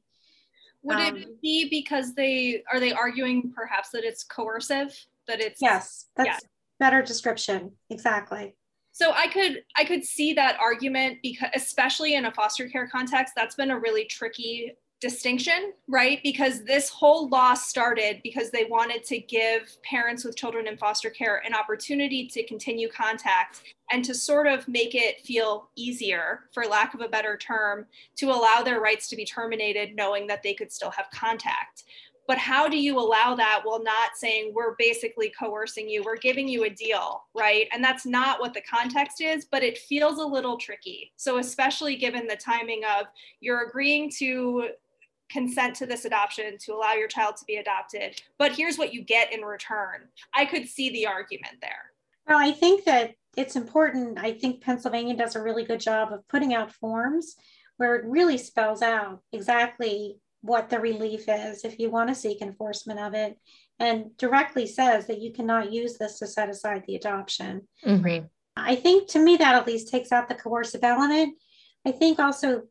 would 0.83 0.97
um, 0.97 1.17
it 1.17 1.41
be 1.41 1.69
because 1.69 2.15
they 2.15 2.63
are 2.71 2.81
they 2.81 2.93
arguing 2.93 3.53
perhaps 3.55 3.91
that 3.91 4.05
it's 4.05 4.25
coercive? 4.25 4.95
That 5.29 5.41
it's 5.41 5.63
yes, 5.63 6.09
that's 6.17 6.27
yeah. 6.27 6.39
better 6.81 7.03
description. 7.03 7.73
Exactly. 7.89 8.55
So 8.91 9.13
I 9.13 9.29
could 9.29 9.63
I 9.77 9.85
could 9.85 10.05
see 10.05 10.35
that 10.35 10.59
argument 10.61 11.19
because 11.23 11.49
especially 11.55 12.15
in 12.15 12.27
a 12.27 12.33
foster 12.33 12.69
care 12.69 12.89
context, 12.89 13.35
that's 13.37 13.55
been 13.55 13.71
a 13.71 13.79
really 13.79 14.05
tricky 14.05 14.73
distinction, 15.03 15.73
right? 15.89 16.21
Because 16.23 16.65
this 16.65 16.89
whole 16.89 17.29
law 17.29 17.55
started 17.55 18.21
because 18.23 18.51
they 18.51 18.65
wanted 18.65 19.03
to 19.05 19.19
give 19.19 19.77
parents 19.83 20.25
with 20.25 20.37
children 20.37 20.69
in 20.69 20.77
foster 20.77 21.11
care 21.11 21.43
an 21.45 21.55
opportunity 21.55 22.29
to 22.29 22.47
continue 22.47 22.89
contact 22.89 23.63
and 23.91 24.05
to 24.05 24.15
sort 24.15 24.47
of 24.47 24.67
make 24.69 24.95
it 24.95 25.21
feel 25.21 25.69
easier, 25.75 26.45
for 26.55 26.65
lack 26.65 26.95
of 26.95 27.01
a 27.01 27.09
better 27.09 27.37
term, 27.37 27.85
to 28.17 28.31
allow 28.31 28.63
their 28.63 28.81
rights 28.81 29.09
to 29.09 29.17
be 29.17 29.25
terminated 29.25 29.97
knowing 29.97 30.29
that 30.29 30.43
they 30.45 30.55
could 30.55 30.73
still 30.73 30.93
have 30.93 31.11
contact. 31.13 31.83
But 32.29 32.39
how 32.39 32.69
do 32.69 32.79
you 32.79 33.01
allow 33.01 33.35
that 33.35 33.63
while 33.65 33.83
not 33.83 34.11
saying 34.15 34.53
we're 34.55 34.77
basically 34.79 35.33
coercing 35.37 35.89
you, 35.89 36.05
we're 36.05 36.17
giving 36.17 36.47
you 36.47 36.65
a 36.65 36.71
deal, 36.71 37.25
right? 37.35 37.67
And 37.73 37.83
that's 37.83 38.07
not 38.07 38.39
what 38.39 38.55
the 38.55 38.63
context 38.63 39.21
is, 39.21 39.45
but 39.45 39.65
it 39.65 39.77
feels 39.77 40.19
a 40.19 40.25
little 40.25 40.57
tricky. 40.57 41.13
So, 41.17 41.39
especially 41.39 41.97
given 41.97 42.29
the 42.29 42.37
timing 42.37 42.83
of 42.85 43.07
you're 43.41 43.67
agreeing 43.67 44.09
to 44.19 44.69
consent 45.33 45.75
to 45.77 45.87
this 45.87 46.05
adoption 46.05 46.57
to 46.59 46.75
allow 46.75 46.93
your 46.93 47.09
child 47.09 47.37
to 47.37 47.45
be 47.47 47.57
adopted, 47.57 48.21
but 48.39 48.53
here's 48.53 48.79
what 48.79 48.93
you 48.93 49.03
get 49.03 49.33
in 49.33 49.41
return. 49.41 50.09
I 50.35 50.45
could 50.45 50.69
see 50.69 50.91
the 50.91 51.07
argument 51.07 51.57
there. 51.61 51.93
Well, 52.27 52.39
I 52.39 52.53
think 52.53 52.85
that 52.85 53.15
it's 53.37 53.57
important. 53.57 54.19
I 54.19 54.33
think 54.33 54.63
Pennsylvania 54.63 55.17
does 55.17 55.37
a 55.37 55.43
really 55.43 55.65
good 55.65 55.81
job 55.81 56.13
of 56.13 56.27
putting 56.29 56.55
out 56.55 56.73
forms 56.73 57.35
where 57.79 57.97
it 57.97 58.05
really 58.05 58.39
spells 58.39 58.83
out 58.83 59.21
exactly 59.33 60.19
what 60.43 60.69
the 60.69 60.79
relief 60.79 61.25
is 61.29 61.65
if 61.65 61.79
you 61.79 61.91
want 61.91 62.09
to 62.09 62.15
seek 62.15 62.43
enforcement 62.43 63.01
of 63.01 63.15
it 63.15 63.39
and 63.79 64.17
directly 64.19 64.67
says 64.67 65.07
that 65.07 65.21
you 65.21 65.33
cannot 65.33 65.73
use 65.73 65.99
this 65.99 66.19
to 66.19 66.27
set 66.27 66.51
aside 66.51 66.85
the 66.87 66.97
adoption. 66.97 67.67
Mm-hmm. 67.85 68.27
I 68.57 68.77
think 68.77 69.09
to 69.11 69.19
me 69.19 69.37
that 69.39 69.55
at 69.55 69.67
least 69.67 69.89
takes 69.89 70.13
out 70.13 70.29
the 70.29 70.35
coercive 70.35 70.85
element. 70.85 71.39
I 71.87 71.93
think 71.93 72.19
also 72.19 72.63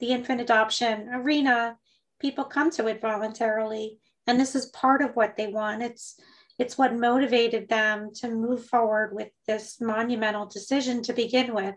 the 0.00 0.08
infant 0.08 0.40
adoption 0.40 1.08
arena 1.12 1.76
people 2.22 2.44
come 2.44 2.70
to 2.70 2.86
it 2.86 3.02
voluntarily. 3.02 3.98
And 4.26 4.40
this 4.40 4.54
is 4.54 4.66
part 4.66 5.02
of 5.02 5.14
what 5.14 5.36
they 5.36 5.48
want. 5.48 5.82
It's 5.82 6.18
it's 6.58 6.78
what 6.78 6.94
motivated 6.94 7.68
them 7.68 8.10
to 8.14 8.28
move 8.28 8.66
forward 8.66 9.14
with 9.14 9.30
this 9.46 9.80
monumental 9.80 10.46
decision 10.46 11.02
to 11.02 11.12
begin 11.12 11.54
with. 11.54 11.74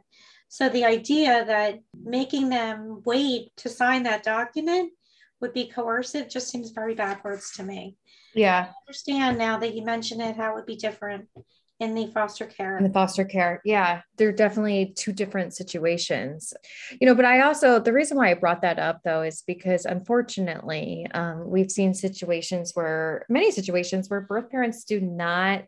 So 0.47 0.69
the 0.69 0.85
idea 0.85 1.43
that 1.45 1.79
making 2.03 2.49
them 2.49 3.01
wait 3.05 3.55
to 3.57 3.69
sign 3.69 4.03
that 4.03 4.23
document 4.23 4.91
would 5.41 5.53
be 5.53 5.67
coercive 5.67 6.29
just 6.29 6.49
seems 6.49 6.71
very 6.71 6.93
backwards 6.93 7.51
to 7.53 7.63
me. 7.63 7.97
Yeah. 8.35 8.67
I 8.69 8.73
understand 8.87 9.37
now 9.37 9.57
that 9.59 9.73
you 9.73 9.83
mention 9.83 10.21
it 10.21 10.35
how 10.35 10.51
it 10.51 10.55
would 10.55 10.65
be 10.65 10.75
different 10.75 11.27
in 11.79 11.93
the 11.93 12.07
foster 12.07 12.45
care. 12.45 12.77
In 12.77 12.83
the 12.83 12.89
foster 12.89 13.25
care. 13.25 13.61
Yeah. 13.65 14.01
They're 14.17 14.31
definitely 14.31 14.93
two 14.95 15.11
different 15.11 15.53
situations. 15.53 16.53
You 16.99 17.07
know, 17.07 17.15
but 17.15 17.25
I 17.25 17.41
also, 17.41 17.79
the 17.79 17.93
reason 17.93 18.17
why 18.17 18.31
I 18.31 18.33
brought 18.33 18.61
that 18.61 18.79
up 18.79 19.01
though 19.03 19.23
is 19.23 19.43
because 19.45 19.85
unfortunately, 19.85 21.07
um, 21.13 21.49
we've 21.49 21.71
seen 21.71 21.93
situations 21.93 22.71
where, 22.73 23.25
many 23.29 23.51
situations 23.51 24.09
where 24.09 24.21
birth 24.21 24.49
parents 24.49 24.85
do 24.85 25.01
not 25.01 25.65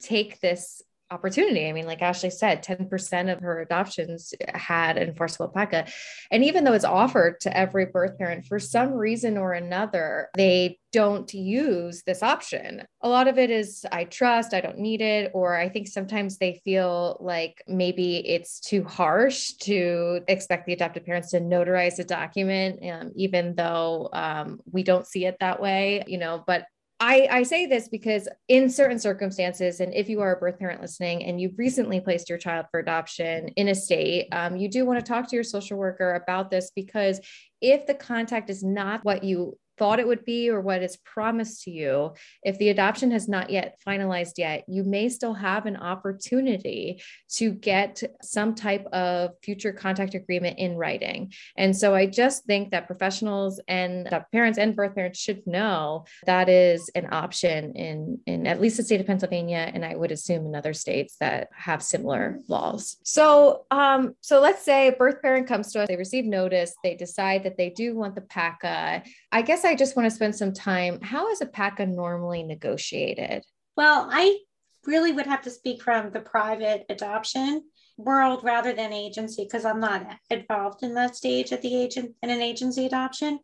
take 0.00 0.40
this 0.40 0.82
opportunity. 1.10 1.68
I 1.68 1.72
mean, 1.72 1.86
like 1.86 2.02
Ashley 2.02 2.30
said, 2.30 2.62
10% 2.62 3.32
of 3.32 3.40
her 3.40 3.60
adoptions 3.60 4.32
had 4.54 4.96
enforceable 4.96 5.48
PACA. 5.48 5.86
And 6.30 6.44
even 6.44 6.64
though 6.64 6.72
it's 6.72 6.84
offered 6.84 7.40
to 7.40 7.56
every 7.56 7.86
birth 7.86 8.16
parent, 8.18 8.46
for 8.46 8.58
some 8.58 8.92
reason 8.92 9.36
or 9.36 9.52
another, 9.52 10.28
they 10.36 10.78
don't 10.92 11.32
use 11.32 12.02
this 12.02 12.22
option. 12.22 12.84
A 13.02 13.08
lot 13.08 13.28
of 13.28 13.38
it 13.38 13.50
is 13.50 13.84
I 13.92 14.04
trust, 14.04 14.54
I 14.54 14.60
don't 14.60 14.78
need 14.78 15.00
it, 15.00 15.30
or 15.34 15.56
I 15.56 15.68
think 15.68 15.88
sometimes 15.88 16.38
they 16.38 16.60
feel 16.64 17.16
like 17.20 17.62
maybe 17.68 18.16
it's 18.28 18.60
too 18.60 18.84
harsh 18.84 19.52
to 19.62 20.20
expect 20.28 20.66
the 20.66 20.72
adopted 20.72 21.04
parents 21.04 21.30
to 21.30 21.40
notarize 21.40 21.98
a 21.98 22.04
document, 22.04 22.80
um, 22.88 23.12
even 23.14 23.54
though 23.54 24.08
um, 24.12 24.60
we 24.70 24.82
don't 24.82 25.06
see 25.06 25.26
it 25.26 25.36
that 25.40 25.60
way, 25.60 26.02
you 26.06 26.18
know. 26.18 26.42
But 26.46 26.66
I, 27.02 27.28
I 27.30 27.42
say 27.44 27.64
this 27.64 27.88
because 27.88 28.28
in 28.48 28.68
certain 28.68 28.98
circumstances, 28.98 29.80
and 29.80 29.94
if 29.94 30.10
you 30.10 30.20
are 30.20 30.36
a 30.36 30.38
birth 30.38 30.58
parent 30.58 30.82
listening 30.82 31.24
and 31.24 31.40
you've 31.40 31.58
recently 31.58 31.98
placed 31.98 32.28
your 32.28 32.36
child 32.36 32.66
for 32.70 32.78
adoption 32.78 33.48
in 33.56 33.68
a 33.68 33.74
state, 33.74 34.28
um, 34.32 34.58
you 34.58 34.68
do 34.68 34.84
want 34.84 35.00
to 35.00 35.04
talk 35.04 35.26
to 35.28 35.34
your 35.34 35.42
social 35.42 35.78
worker 35.78 36.12
about 36.12 36.50
this 36.50 36.70
because 36.76 37.18
if 37.62 37.86
the 37.86 37.94
contact 37.94 38.50
is 38.50 38.62
not 38.62 39.02
what 39.02 39.24
you 39.24 39.56
thought 39.80 39.98
it 39.98 40.06
would 40.06 40.26
be 40.26 40.50
or 40.50 40.60
what 40.60 40.82
is 40.82 40.98
promised 40.98 41.64
to 41.64 41.70
you, 41.70 42.12
if 42.42 42.58
the 42.58 42.68
adoption 42.68 43.10
has 43.10 43.26
not 43.28 43.48
yet 43.48 43.78
finalized 43.84 44.34
yet, 44.36 44.62
you 44.68 44.84
may 44.84 45.08
still 45.08 45.32
have 45.32 45.64
an 45.64 45.78
opportunity 45.78 47.02
to 47.30 47.50
get 47.50 48.02
some 48.20 48.54
type 48.54 48.84
of 48.92 49.30
future 49.42 49.72
contact 49.72 50.14
agreement 50.14 50.58
in 50.58 50.76
writing. 50.76 51.32
And 51.56 51.74
so 51.74 51.94
I 51.94 52.04
just 52.06 52.44
think 52.44 52.72
that 52.72 52.86
professionals 52.86 53.58
and 53.68 54.06
parents 54.30 54.58
and 54.58 54.76
birth 54.76 54.94
parents 54.94 55.18
should 55.18 55.46
know 55.46 56.04
that 56.26 56.50
is 56.50 56.90
an 56.94 57.08
option 57.10 57.72
in, 57.74 58.20
in 58.26 58.46
at 58.46 58.60
least 58.60 58.76
the 58.76 58.82
state 58.82 59.00
of 59.00 59.06
Pennsylvania, 59.06 59.70
and 59.72 59.82
I 59.82 59.96
would 59.96 60.12
assume 60.12 60.44
in 60.44 60.54
other 60.54 60.74
states 60.74 61.16
that 61.20 61.48
have 61.56 61.82
similar 61.82 62.38
laws. 62.48 62.98
So, 63.02 63.64
um, 63.70 64.14
so 64.20 64.40
let's 64.42 64.62
say 64.62 64.88
a 64.88 64.92
birth 64.92 65.22
parent 65.22 65.46
comes 65.46 65.72
to 65.72 65.80
us, 65.80 65.88
they 65.88 65.96
receive 65.96 66.26
notice, 66.26 66.74
they 66.84 66.96
decide 66.96 67.44
that 67.44 67.56
they 67.56 67.70
do 67.70 67.96
want 67.96 68.14
the 68.14 68.20
PACA. 68.20 69.02
I 69.32 69.42
guess 69.42 69.64
I 69.64 69.69
I 69.70 69.76
just 69.76 69.94
want 69.94 70.06
to 70.06 70.14
spend 70.14 70.34
some 70.34 70.52
time. 70.52 71.00
How 71.00 71.30
is 71.30 71.40
a 71.40 71.46
PACA 71.46 71.86
normally 71.86 72.42
negotiated? 72.42 73.44
Well, 73.76 74.08
I 74.10 74.40
really 74.84 75.12
would 75.12 75.26
have 75.26 75.42
to 75.42 75.50
speak 75.50 75.80
from 75.80 76.10
the 76.10 76.18
private 76.18 76.86
adoption 76.88 77.62
world 77.96 78.42
rather 78.42 78.72
than 78.72 78.92
agency 78.92 79.44
because 79.44 79.64
I'm 79.64 79.78
not 79.78 80.08
involved 80.28 80.82
in 80.82 80.94
that 80.94 81.14
stage 81.14 81.52
at 81.52 81.62
the 81.62 81.80
agent 81.80 82.16
in 82.20 82.30
an 82.30 82.42
agency 82.42 82.84
adoption. 82.84 83.38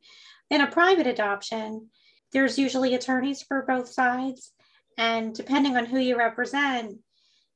In 0.50 0.62
a 0.62 0.66
private 0.66 1.06
adoption, 1.06 1.90
there's 2.33 2.59
usually 2.59 2.97
attorneys 2.97 3.42
for 3.42 3.62
both 3.62 3.88
sides. 3.88 4.52
And 4.99 5.33
depending 5.33 5.76
on 5.76 5.87
who 5.87 6.00
you 6.00 6.18
represent, 6.18 6.99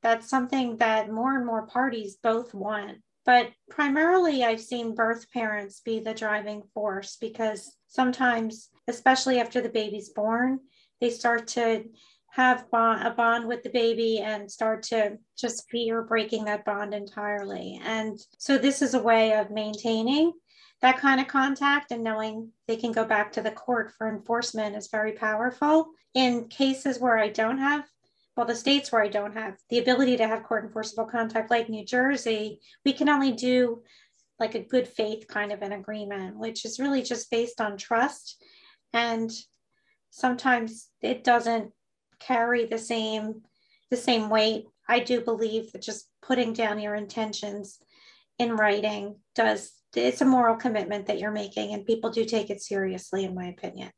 that's 0.00 0.30
something 0.30 0.76
that 0.76 1.10
more 1.10 1.36
and 1.36 1.44
more 1.44 1.66
parties 1.66 2.18
both 2.22 2.54
want. 2.54 2.98
But 3.26 3.50
primarily, 3.68 4.44
I've 4.44 4.60
seen 4.60 4.94
birth 4.94 5.26
parents 5.32 5.80
be 5.84 5.98
the 5.98 6.14
driving 6.14 6.62
force 6.72 7.16
because 7.20 7.76
sometimes, 7.90 8.70
especially 8.88 9.38
after 9.38 9.60
the 9.60 9.68
baby's 9.68 10.08
born, 10.08 10.60
they 11.00 11.10
start 11.10 11.46
to 11.48 11.84
have 12.32 12.70
bond, 12.70 13.06
a 13.06 13.10
bond 13.10 13.46
with 13.46 13.62
the 13.62 13.70
baby 13.70 14.20
and 14.20 14.50
start 14.50 14.84
to 14.84 15.18
just 15.36 15.68
fear 15.68 16.00
breaking 16.00 16.44
that 16.44 16.64
bond 16.64 16.94
entirely. 16.94 17.78
And 17.84 18.18
so, 18.38 18.56
this 18.56 18.80
is 18.80 18.94
a 18.94 19.02
way 19.02 19.34
of 19.34 19.50
maintaining 19.50 20.32
that 20.80 20.98
kind 20.98 21.20
of 21.20 21.28
contact 21.28 21.90
and 21.90 22.02
knowing 22.02 22.50
they 22.66 22.76
can 22.76 22.92
go 22.92 23.04
back 23.04 23.32
to 23.32 23.42
the 23.42 23.50
court 23.50 23.92
for 23.98 24.08
enforcement 24.08 24.76
is 24.76 24.88
very 24.88 25.12
powerful. 25.12 25.90
In 26.14 26.48
cases 26.48 26.98
where 26.98 27.18
I 27.18 27.28
don't 27.28 27.58
have 27.58 27.84
well, 28.36 28.46
the 28.46 28.54
states 28.54 28.90
where 28.90 29.02
I 29.02 29.08
don't 29.08 29.34
have 29.34 29.58
the 29.68 29.80
ability 29.80 30.16
to 30.16 30.26
have 30.26 30.44
court 30.44 30.64
enforceable 30.64 31.04
contact, 31.04 31.50
like 31.50 31.68
New 31.68 31.84
Jersey, 31.84 32.60
we 32.86 32.94
can 32.94 33.08
only 33.08 33.32
do 33.32 33.82
like 34.40 34.54
a 34.54 34.64
good 34.64 34.88
faith 34.88 35.26
kind 35.28 35.52
of 35.52 35.62
an 35.62 35.72
agreement, 35.72 36.36
which 36.36 36.64
is 36.64 36.80
really 36.80 37.02
just 37.02 37.30
based 37.30 37.60
on 37.60 37.76
trust. 37.76 38.42
And 38.92 39.30
sometimes 40.10 40.88
it 41.02 41.22
doesn't 41.22 41.72
carry 42.18 42.66
the 42.66 42.78
same 42.78 43.42
the 43.90 43.96
same 43.96 44.30
weight. 44.30 44.66
I 44.88 45.00
do 45.00 45.20
believe 45.20 45.72
that 45.72 45.82
just 45.82 46.08
putting 46.22 46.52
down 46.52 46.78
your 46.78 46.94
intentions 46.94 47.78
in 48.38 48.56
writing 48.56 49.16
does 49.34 49.72
it's 49.96 50.20
a 50.20 50.24
moral 50.24 50.54
commitment 50.56 51.06
that 51.06 51.18
you're 51.18 51.32
making 51.32 51.74
and 51.74 51.84
people 51.84 52.10
do 52.10 52.24
take 52.24 52.50
it 52.50 52.62
seriously 52.62 53.24
in 53.24 53.34
my 53.34 53.46
opinion. 53.46 53.90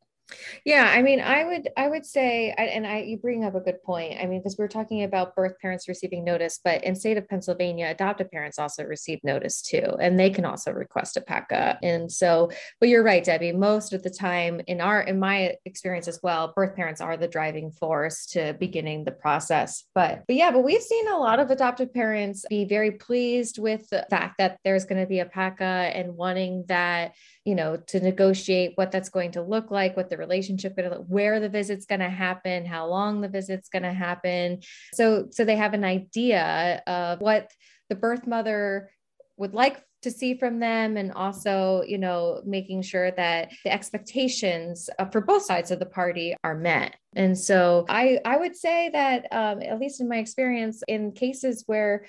Yeah, 0.64 0.90
I 0.94 1.02
mean, 1.02 1.20
I 1.20 1.44
would, 1.44 1.68
I 1.76 1.88
would 1.88 2.06
say, 2.06 2.50
and 2.56 2.86
I, 2.86 3.00
you 3.00 3.16
bring 3.16 3.44
up 3.44 3.54
a 3.54 3.60
good 3.60 3.82
point. 3.82 4.18
I 4.20 4.26
mean, 4.26 4.40
because 4.40 4.56
we're 4.58 4.68
talking 4.68 5.02
about 5.02 5.34
birth 5.34 5.54
parents 5.60 5.88
receiving 5.88 6.24
notice, 6.24 6.60
but 6.62 6.84
in 6.84 6.94
state 6.94 7.16
of 7.16 7.28
Pennsylvania, 7.28 7.88
adoptive 7.90 8.30
parents 8.30 8.58
also 8.58 8.84
receive 8.84 9.20
notice 9.24 9.62
too, 9.62 9.96
and 10.00 10.18
they 10.18 10.30
can 10.30 10.44
also 10.44 10.70
request 10.72 11.16
a 11.16 11.20
PACA. 11.20 11.78
And 11.82 12.10
so, 12.10 12.50
but 12.80 12.88
you're 12.88 13.02
right, 13.02 13.24
Debbie. 13.24 13.52
Most 13.52 13.92
of 13.92 14.02
the 14.02 14.10
time, 14.10 14.60
in 14.66 14.80
our, 14.80 15.00
in 15.02 15.18
my 15.18 15.56
experience 15.64 16.08
as 16.08 16.20
well, 16.22 16.52
birth 16.54 16.76
parents 16.76 17.00
are 17.00 17.16
the 17.16 17.28
driving 17.28 17.70
force 17.70 18.26
to 18.26 18.54
beginning 18.54 19.04
the 19.04 19.12
process. 19.12 19.84
But, 19.94 20.24
but 20.26 20.36
yeah, 20.36 20.50
but 20.50 20.64
we've 20.64 20.82
seen 20.82 21.08
a 21.08 21.18
lot 21.18 21.40
of 21.40 21.50
adoptive 21.50 21.92
parents 21.92 22.44
be 22.48 22.64
very 22.64 22.92
pleased 22.92 23.58
with 23.58 23.88
the 23.90 24.06
fact 24.10 24.36
that 24.38 24.58
there's 24.64 24.84
going 24.84 25.00
to 25.00 25.08
be 25.08 25.20
a 25.20 25.26
PACA 25.26 25.64
and 25.64 26.16
wanting 26.16 26.64
that, 26.68 27.14
you 27.44 27.54
know, 27.54 27.76
to 27.76 28.00
negotiate 28.00 28.72
what 28.76 28.92
that's 28.92 29.08
going 29.08 29.32
to 29.32 29.42
look 29.42 29.70
like, 29.70 29.96
what 29.96 30.10
the 30.10 30.16
relationship 30.22 30.76
going 30.76 30.90
to 30.90 30.96
where 30.96 31.40
the 31.40 31.48
visit's 31.48 31.86
going 31.86 32.00
to 32.00 32.08
happen 32.08 32.64
how 32.64 32.86
long 32.86 33.20
the 33.20 33.28
visit's 33.28 33.68
going 33.68 33.82
to 33.82 33.92
happen. 33.92 34.60
So 34.94 35.28
so 35.30 35.44
they 35.44 35.56
have 35.56 35.74
an 35.74 35.84
idea 35.84 36.82
of 36.86 37.20
what 37.20 37.50
the 37.88 37.96
birth 37.96 38.26
mother 38.26 38.90
would 39.36 39.54
like 39.54 39.82
to 40.02 40.10
see 40.10 40.34
from 40.34 40.58
them 40.58 40.96
and 40.96 41.12
also 41.12 41.82
you 41.86 41.98
know 41.98 42.42
making 42.44 42.82
sure 42.82 43.10
that 43.12 43.50
the 43.64 43.72
expectations 43.72 44.90
for 45.12 45.20
both 45.20 45.44
sides 45.44 45.70
of 45.70 45.78
the 45.78 45.86
party 45.86 46.34
are 46.44 46.56
met. 46.56 46.96
And 47.14 47.38
so 47.38 47.84
i 47.88 48.18
i 48.24 48.36
would 48.36 48.56
say 48.56 48.90
that 48.90 49.26
um, 49.32 49.62
at 49.62 49.80
least 49.80 50.00
in 50.00 50.08
my 50.08 50.18
experience 50.18 50.82
in 50.88 51.12
cases 51.12 51.64
where 51.66 52.04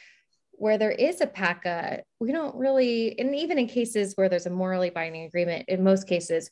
where 0.63 0.77
there 0.77 0.91
is 0.91 1.20
a 1.22 1.27
PACA, 1.27 2.03
we 2.20 2.32
don't 2.32 2.55
really, 2.55 3.17
and 3.20 3.36
even 3.36 3.60
in 3.60 3.67
cases 3.67 4.13
where 4.15 4.29
there's 4.29 4.46
a 4.46 4.50
morally 4.50 4.89
binding 4.89 5.24
agreement, 5.25 5.65
in 5.67 5.84
most 5.84 6.08
cases, 6.08 6.50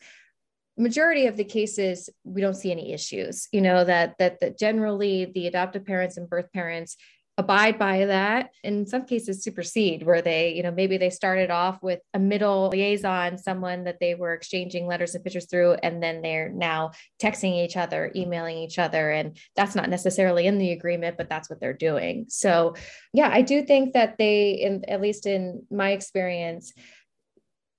majority 0.78 1.28
of 1.28 1.38
the 1.38 1.44
cases 1.44 2.10
we 2.24 2.42
don't 2.42 2.56
see 2.56 2.72
any 2.72 2.94
issues 2.94 3.48
you 3.52 3.62
know 3.62 3.84
that 3.84 4.16
that 4.20 4.40
that 4.40 4.58
generally 4.58 5.26
the 5.34 5.48
adoptive 5.48 5.86
parents 5.86 6.18
and 6.18 6.30
birth 6.30 6.52
parents 6.54 6.98
abide 7.38 7.80
by 7.80 8.06
that. 8.06 8.52
In 8.64 8.86
some 8.86 9.06
cases 9.06 9.44
supersede 9.44 10.04
where 10.04 10.22
they 10.22 10.54
you 10.54 10.64
know 10.64 10.72
maybe 10.72 10.98
they 10.98 11.10
started 11.10 11.50
off 11.50 11.82
with 11.82 12.00
a 12.14 12.20
middle 12.20 12.70
liaison 12.70 13.38
someone 13.38 13.86
that 13.86 14.00
they 14.00 14.16
were 14.16 14.34
exchanging 14.34 14.86
letters 14.86 15.16
and 15.16 15.24
pictures 15.24 15.48
through 15.50 15.74
and 15.82 16.04
then 16.04 16.22
they're 16.22 16.50
now 16.50 16.92
texting 17.22 17.54
each 17.64 17.78
other 17.78 18.12
emailing 18.16 18.58
each 18.58 18.78
other 18.78 19.10
and 19.12 19.38
that's 19.56 19.76
not 19.76 19.90
necessarily 19.90 20.46
in 20.46 20.58
the 20.58 20.72
agreement 20.72 21.18
but 21.18 21.30
that's 21.30 21.50
what 21.50 21.60
they're 21.60 21.74
doing. 21.74 22.26
So 22.30 22.76
yeah 23.14 23.30
i 23.32 23.42
do 23.42 23.64
think 23.64 23.94
that 23.94 24.18
they 24.18 24.52
in 24.52 24.86
at 24.88 25.02
least 25.02 25.26
in 25.26 25.64
my 25.72 25.92
experience 25.92 26.74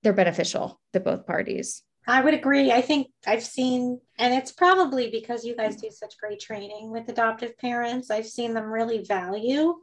they're 0.01 0.13
beneficial 0.13 0.81
to 0.91 0.99
both 0.99 1.25
parties 1.25 1.83
I 2.05 2.21
would 2.21 2.33
agree. 2.33 2.71
I 2.71 2.81
think 2.81 3.07
I've 3.25 3.43
seen, 3.43 3.99
and 4.17 4.33
it's 4.33 4.51
probably 4.51 5.09
because 5.09 5.45
you 5.45 5.55
guys 5.55 5.77
do 5.77 5.89
such 5.89 6.17
great 6.17 6.39
training 6.39 6.91
with 6.91 7.07
adoptive 7.07 7.57
parents. 7.57 8.11
I've 8.11 8.27
seen 8.27 8.53
them 8.53 8.65
really 8.65 9.03
value 9.03 9.75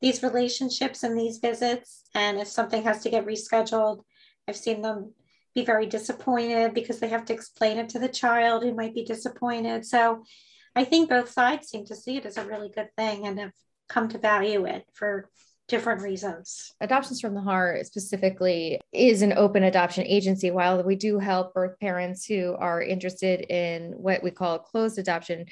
these 0.00 0.22
relationships 0.22 1.02
and 1.02 1.18
these 1.18 1.38
visits. 1.38 2.04
And 2.14 2.38
if 2.38 2.46
something 2.46 2.82
has 2.84 3.02
to 3.02 3.10
get 3.10 3.26
rescheduled, 3.26 4.02
I've 4.46 4.56
seen 4.56 4.82
them 4.82 5.14
be 5.54 5.64
very 5.64 5.86
disappointed 5.86 6.74
because 6.74 7.00
they 7.00 7.08
have 7.08 7.24
to 7.26 7.32
explain 7.32 7.78
it 7.78 7.88
to 7.90 7.98
the 7.98 8.08
child 8.08 8.62
who 8.62 8.74
might 8.74 8.94
be 8.94 9.04
disappointed. 9.04 9.84
So 9.84 10.22
I 10.76 10.84
think 10.84 11.08
both 11.08 11.30
sides 11.30 11.68
seem 11.68 11.86
to 11.86 11.96
see 11.96 12.16
it 12.16 12.26
as 12.26 12.36
a 12.36 12.44
really 12.44 12.68
good 12.68 12.88
thing 12.96 13.26
and 13.26 13.38
have 13.38 13.52
come 13.88 14.08
to 14.10 14.18
value 14.18 14.66
it 14.66 14.84
for 14.92 15.28
different 15.68 16.02
reasons. 16.02 16.72
Adoptions 16.80 17.20
from 17.20 17.34
the 17.34 17.40
Heart 17.40 17.86
specifically 17.86 18.80
is 18.92 19.22
an 19.22 19.32
open 19.32 19.62
adoption 19.62 20.04
agency. 20.04 20.50
While 20.50 20.82
we 20.82 20.94
do 20.94 21.18
help 21.18 21.54
birth 21.54 21.78
parents 21.80 22.26
who 22.26 22.54
are 22.58 22.82
interested 22.82 23.40
in 23.50 23.92
what 23.92 24.22
we 24.22 24.30
call 24.30 24.58
closed 24.58 24.98
adoption, 24.98 25.46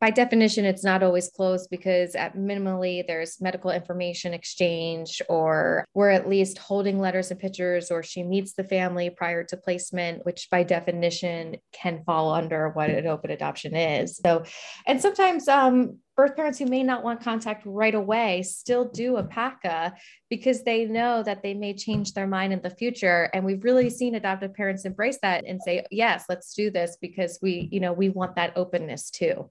by 0.00 0.10
definition, 0.10 0.64
it's 0.64 0.84
not 0.84 1.02
always 1.02 1.30
closed 1.30 1.68
because 1.70 2.14
at 2.14 2.36
minimally 2.36 3.06
there's 3.06 3.40
medical 3.40 3.70
information 3.70 4.34
exchange, 4.34 5.22
or 5.28 5.84
we're 5.94 6.10
at 6.10 6.28
least 6.28 6.58
holding 6.58 6.98
letters 6.98 7.30
and 7.30 7.40
pictures, 7.40 7.90
or 7.90 8.02
she 8.02 8.22
meets 8.22 8.52
the 8.54 8.64
family 8.64 9.10
prior 9.10 9.42
to 9.44 9.56
placement, 9.56 10.24
which 10.26 10.48
by 10.50 10.62
definition 10.62 11.56
can 11.72 12.02
fall 12.04 12.32
under 12.32 12.70
what 12.70 12.90
an 12.90 13.06
open 13.06 13.30
adoption 13.30 13.74
is. 13.74 14.18
So, 14.18 14.44
and 14.86 15.00
sometimes 15.00 15.48
um, 15.48 15.98
birth 16.16 16.34
parents 16.34 16.58
who 16.58 16.66
may 16.66 16.82
not 16.82 17.04
want 17.04 17.20
contact 17.20 17.62
right 17.66 17.94
away 17.94 18.42
still 18.42 18.86
do 18.86 19.16
a 19.16 19.22
PACA 19.22 19.94
because 20.30 20.64
they 20.64 20.86
know 20.86 21.22
that 21.22 21.42
they 21.42 21.52
may 21.52 21.74
change 21.74 22.14
their 22.14 22.26
mind 22.26 22.54
in 22.54 22.62
the 22.62 22.70
future. 22.70 23.30
And 23.34 23.44
we've 23.44 23.62
really 23.62 23.90
seen 23.90 24.14
adoptive 24.14 24.54
parents 24.54 24.86
embrace 24.86 25.18
that 25.22 25.44
and 25.46 25.62
say, 25.62 25.84
yes, 25.90 26.24
let's 26.28 26.54
do 26.54 26.70
this 26.70 26.96
because 27.00 27.38
we, 27.42 27.68
you 27.70 27.80
know, 27.80 27.92
we 27.92 28.08
want 28.08 28.34
that 28.36 28.56
openness 28.56 29.10
too. 29.10 29.50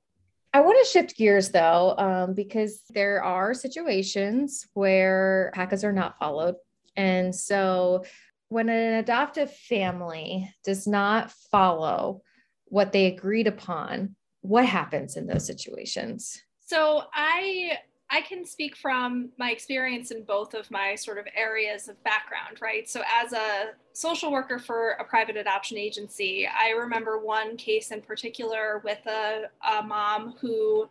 I 0.53 0.61
want 0.61 0.83
to 0.83 0.91
shift 0.91 1.17
gears 1.17 1.49
though, 1.49 1.95
um, 1.97 2.33
because 2.33 2.81
there 2.89 3.23
are 3.23 3.53
situations 3.53 4.67
where 4.73 5.51
PACAs 5.55 5.83
are 5.83 5.93
not 5.93 6.17
followed. 6.17 6.55
And 6.95 7.35
so 7.35 8.05
when 8.49 8.69
an 8.69 8.93
adoptive 8.93 9.51
family 9.51 10.51
does 10.63 10.87
not 10.87 11.31
follow 11.51 12.21
what 12.65 12.91
they 12.91 13.05
agreed 13.07 13.47
upon, 13.47 14.15
what 14.41 14.65
happens 14.65 15.17
in 15.17 15.27
those 15.27 15.45
situations? 15.45 16.41
So 16.65 17.04
I 17.13 17.78
I 18.10 18.21
can 18.21 18.45
speak 18.45 18.75
from 18.75 19.30
my 19.38 19.51
experience 19.51 20.12
in 20.12 20.23
both 20.23 20.54
of 20.54 20.69
my 20.69 20.93
sort 20.95 21.17
of 21.17 21.25
areas 21.36 21.88
of 21.88 22.01
background, 22.04 22.58
right? 22.62 22.88
So, 22.88 23.01
as 23.21 23.34
a 23.34 23.71
social 23.93 24.32
worker 24.32 24.60
for 24.60 24.91
a 24.91 25.04
private 25.04 25.38
adoption 25.38 25.78
agency, 25.78 26.47
I 26.47 26.69
remember 26.69 27.17
one 27.19 27.58
case 27.58 27.91
in 27.91 28.01
particular 28.01 28.82
with 28.84 28.99
a, 29.08 29.45
a 29.67 29.82
mom 29.82 30.36
who 30.39 30.88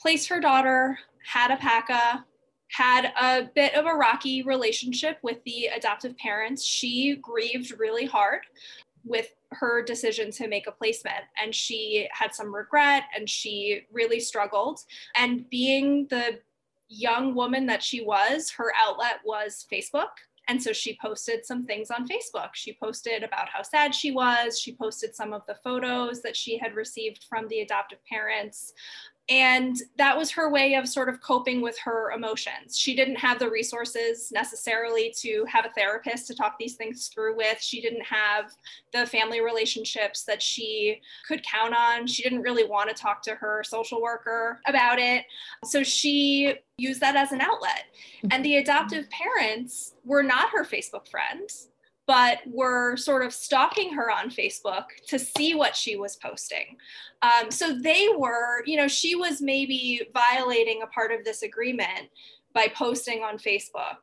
placed 0.00 0.28
her 0.28 0.40
daughter, 0.40 0.98
had 1.24 1.52
a 1.52 1.56
PACA, 1.56 2.24
had 2.68 3.12
a 3.20 3.48
bit 3.54 3.74
of 3.74 3.86
a 3.86 3.94
rocky 3.94 4.42
relationship 4.42 5.18
with 5.22 5.42
the 5.44 5.66
adoptive 5.66 6.16
parents. 6.18 6.64
She 6.64 7.16
grieved 7.22 7.78
really 7.78 8.06
hard 8.06 8.40
with 9.04 9.28
her 9.52 9.82
decision 9.82 10.30
to 10.30 10.48
make 10.48 10.66
a 10.66 10.72
placement 10.72 11.24
and 11.42 11.54
she 11.54 12.08
had 12.12 12.34
some 12.34 12.54
regret 12.54 13.04
and 13.16 13.28
she 13.28 13.86
really 13.92 14.20
struggled. 14.20 14.80
And 15.16 15.48
being 15.50 16.06
the 16.08 16.38
young 16.88 17.34
woman 17.34 17.66
that 17.66 17.82
she 17.82 18.02
was 18.02 18.50
her 18.50 18.72
outlet 18.76 19.20
was 19.24 19.66
facebook. 19.72 20.08
And 20.48 20.60
so 20.60 20.72
she 20.72 20.98
posted 21.00 21.46
some 21.46 21.64
things 21.64 21.92
on 21.92 22.08
facebook. 22.08 22.50
She 22.54 22.72
posted 22.72 23.22
about 23.22 23.48
how 23.48 23.62
sad 23.62 23.94
she 23.94 24.10
was. 24.10 24.58
She 24.58 24.74
posted 24.74 25.14
some 25.14 25.32
of 25.32 25.42
the 25.46 25.54
photos 25.62 26.22
that 26.22 26.36
she 26.36 26.58
had 26.58 26.74
received 26.74 27.24
from 27.28 27.46
the 27.46 27.60
adoptive 27.60 28.04
parents 28.04 28.72
and 29.30 29.80
that 29.96 30.18
was 30.18 30.32
her 30.32 30.50
way 30.50 30.74
of 30.74 30.88
sort 30.88 31.08
of 31.08 31.20
coping 31.20 31.60
with 31.60 31.78
her 31.78 32.10
emotions. 32.10 32.76
She 32.76 32.96
didn't 32.96 33.14
have 33.16 33.38
the 33.38 33.48
resources 33.48 34.32
necessarily 34.32 35.14
to 35.18 35.44
have 35.48 35.64
a 35.64 35.70
therapist 35.70 36.26
to 36.26 36.34
talk 36.34 36.58
these 36.58 36.74
things 36.74 37.06
through 37.06 37.36
with. 37.36 37.62
She 37.62 37.80
didn't 37.80 38.04
have 38.04 38.52
the 38.92 39.06
family 39.06 39.40
relationships 39.40 40.24
that 40.24 40.42
she 40.42 41.00
could 41.28 41.44
count 41.44 41.74
on. 41.76 42.08
She 42.08 42.24
didn't 42.24 42.42
really 42.42 42.64
want 42.64 42.90
to 42.90 43.00
talk 43.00 43.22
to 43.22 43.36
her 43.36 43.62
social 43.62 44.02
worker 44.02 44.60
about 44.66 44.98
it. 44.98 45.24
So 45.64 45.84
she 45.84 46.56
used 46.76 47.00
that 47.00 47.14
as 47.14 47.30
an 47.30 47.40
outlet. 47.40 47.84
And 48.24 48.32
mm-hmm. 48.32 48.42
the 48.42 48.56
adoptive 48.56 49.08
parents 49.10 49.94
were 50.04 50.24
not 50.24 50.50
her 50.50 50.64
Facebook 50.64 51.08
friends 51.08 51.69
but 52.10 52.40
were 52.44 52.96
sort 52.96 53.24
of 53.24 53.32
stalking 53.32 53.94
her 53.94 54.10
on 54.10 54.30
Facebook 54.30 54.86
to 55.06 55.16
see 55.16 55.54
what 55.54 55.76
she 55.76 55.94
was 55.94 56.16
posting. 56.16 56.76
Um, 57.22 57.52
so 57.52 57.72
they 57.72 58.08
were, 58.18 58.64
you 58.66 58.76
know, 58.76 58.88
she 58.88 59.14
was 59.14 59.40
maybe 59.40 60.02
violating 60.12 60.82
a 60.82 60.88
part 60.88 61.12
of 61.12 61.24
this 61.24 61.42
agreement 61.42 62.08
by 62.52 62.66
posting 62.74 63.22
on 63.22 63.38
Facebook, 63.38 63.98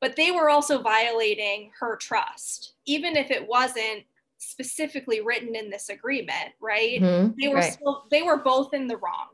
but 0.00 0.14
they 0.14 0.30
were 0.30 0.48
also 0.48 0.80
violating 0.80 1.72
her 1.80 1.96
trust, 1.96 2.74
even 2.86 3.16
if 3.16 3.28
it 3.32 3.48
wasn't 3.48 4.04
specifically 4.36 5.20
written 5.20 5.56
in 5.56 5.68
this 5.68 5.88
agreement, 5.88 6.52
right? 6.60 7.02
Mm-hmm, 7.02 7.32
they 7.40 7.48
were 7.48 7.56
right. 7.56 7.72
still, 7.72 8.04
they 8.12 8.22
were 8.22 8.38
both 8.38 8.72
in 8.72 8.86
the 8.86 8.98
wrong. 8.98 9.30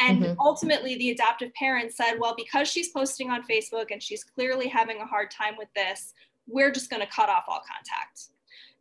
And 0.00 0.22
mm-hmm. 0.22 0.40
ultimately, 0.40 0.96
the 0.96 1.10
adoptive 1.10 1.54
parents 1.54 1.96
said, 1.96 2.18
well, 2.18 2.34
because 2.36 2.68
she's 2.68 2.88
posting 2.88 3.30
on 3.30 3.42
Facebook 3.44 3.92
and 3.92 4.02
she's 4.02 4.24
clearly 4.24 4.66
having 4.66 5.00
a 5.00 5.06
hard 5.06 5.30
time 5.30 5.54
with 5.56 5.68
this, 5.74 6.12
we're 6.48 6.70
just 6.70 6.90
going 6.90 7.02
to 7.02 7.08
cut 7.08 7.28
off 7.28 7.44
all 7.48 7.60
contact. 7.60 8.30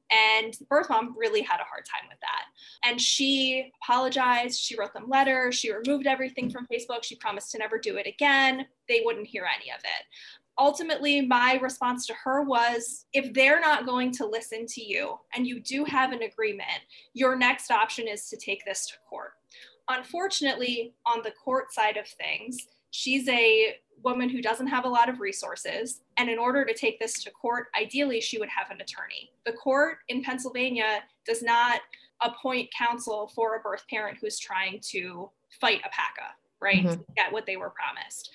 And 0.10 0.58
birth 0.70 0.90
mom 0.90 1.16
really 1.18 1.42
had 1.42 1.60
a 1.60 1.66
hard 1.66 1.84
time 1.86 2.08
with 2.10 2.20
that. 2.22 2.46
And 2.90 3.00
she 3.00 3.72
apologized. 3.84 4.60
She 4.60 4.78
wrote 4.78 4.94
them 4.94 5.10
letters. 5.10 5.56
She 5.56 5.74
removed 5.74 6.08
everything 6.08 6.50
from 6.50 6.68
Facebook. 6.72 7.04
She 7.04 7.16
promised 7.16 7.52
to 7.52 7.58
never 7.58 7.78
do 7.78 7.98
it 7.98 8.08
again. 8.08 8.66
They 8.88 9.02
wouldn't 9.04 9.28
hear 9.28 9.44
any 9.44 9.70
of 9.72 9.80
it. 9.80 10.06
Ultimately, 10.60 11.22
my 11.22 11.60
response 11.62 12.08
to 12.08 12.16
her 12.24 12.42
was 12.42 13.06
if 13.14 13.34
they're 13.34 13.60
not 13.60 13.86
going 13.86 14.12
to 14.14 14.26
listen 14.26 14.66
to 14.68 14.82
you 14.82 15.20
and 15.36 15.46
you 15.46 15.60
do 15.60 15.84
have 15.86 16.12
an 16.14 16.24
agreement, 16.24 16.82
your 17.14 17.36
next 17.36 17.70
option 17.70 18.08
is 18.08 18.28
to 18.30 18.38
take 18.38 18.66
this 18.66 18.88
to 18.88 18.94
court. 19.08 19.34
Unfortunately, 19.90 20.94
on 21.06 21.22
the 21.24 21.32
court 21.32 21.72
side 21.74 21.98
of 21.98 22.08
things, 22.08 22.58
she's 22.90 23.28
a 23.30 23.76
woman 24.04 24.30
who 24.30 24.42
doesn't 24.42 24.68
have 24.68 24.86
a 24.86 24.90
lot 24.90 25.10
of 25.10 25.20
resources. 25.20 26.02
And 26.18 26.30
in 26.30 26.38
order 26.38 26.66
to 26.66 26.74
take 26.74 27.00
this 27.00 27.24
to 27.24 27.32
court, 27.32 27.68
ideally 27.80 28.22
she 28.22 28.38
would 28.38 28.50
have 28.50 28.70
an 28.72 28.82
attorney. 28.82 29.32
The 29.46 29.54
court 29.54 30.00
in 30.08 30.24
Pennsylvania 30.24 31.04
does 31.26 31.42
not 31.42 31.82
appoint 32.22 32.70
counsel 32.78 33.32
for 33.36 33.56
a 33.56 33.60
birth 33.60 33.86
parent 33.90 34.18
who's 34.20 34.40
trying 34.40 34.80
to 34.92 35.30
fight 35.60 35.82
a 35.86 35.90
PACA, 35.90 36.34
right? 36.60 36.86
Mm-hmm. 36.86 37.02
get 37.16 37.32
what 37.32 37.46
they 37.46 37.58
were 37.58 37.72
promised. 37.72 38.32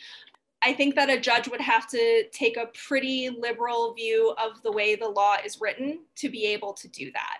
I 0.65 0.73
think 0.73 0.95
that 0.95 1.11
a 1.11 1.19
judge 1.19 1.49
would 1.49 1.61
have 1.61 1.89
to 1.89 2.25
take 2.31 2.57
a 2.57 2.71
pretty 2.87 3.31
liberal 3.31 3.95
view 3.95 4.35
of 4.39 4.63
the 4.63 4.71
way 4.71 4.95
the 4.95 5.09
law 5.09 5.37
is 5.45 5.61
written 5.61 6.01
to 6.17 6.29
be 6.29 6.47
able 6.47 6.73
to 6.75 6.89
do 6.89 7.11
that 7.13 7.39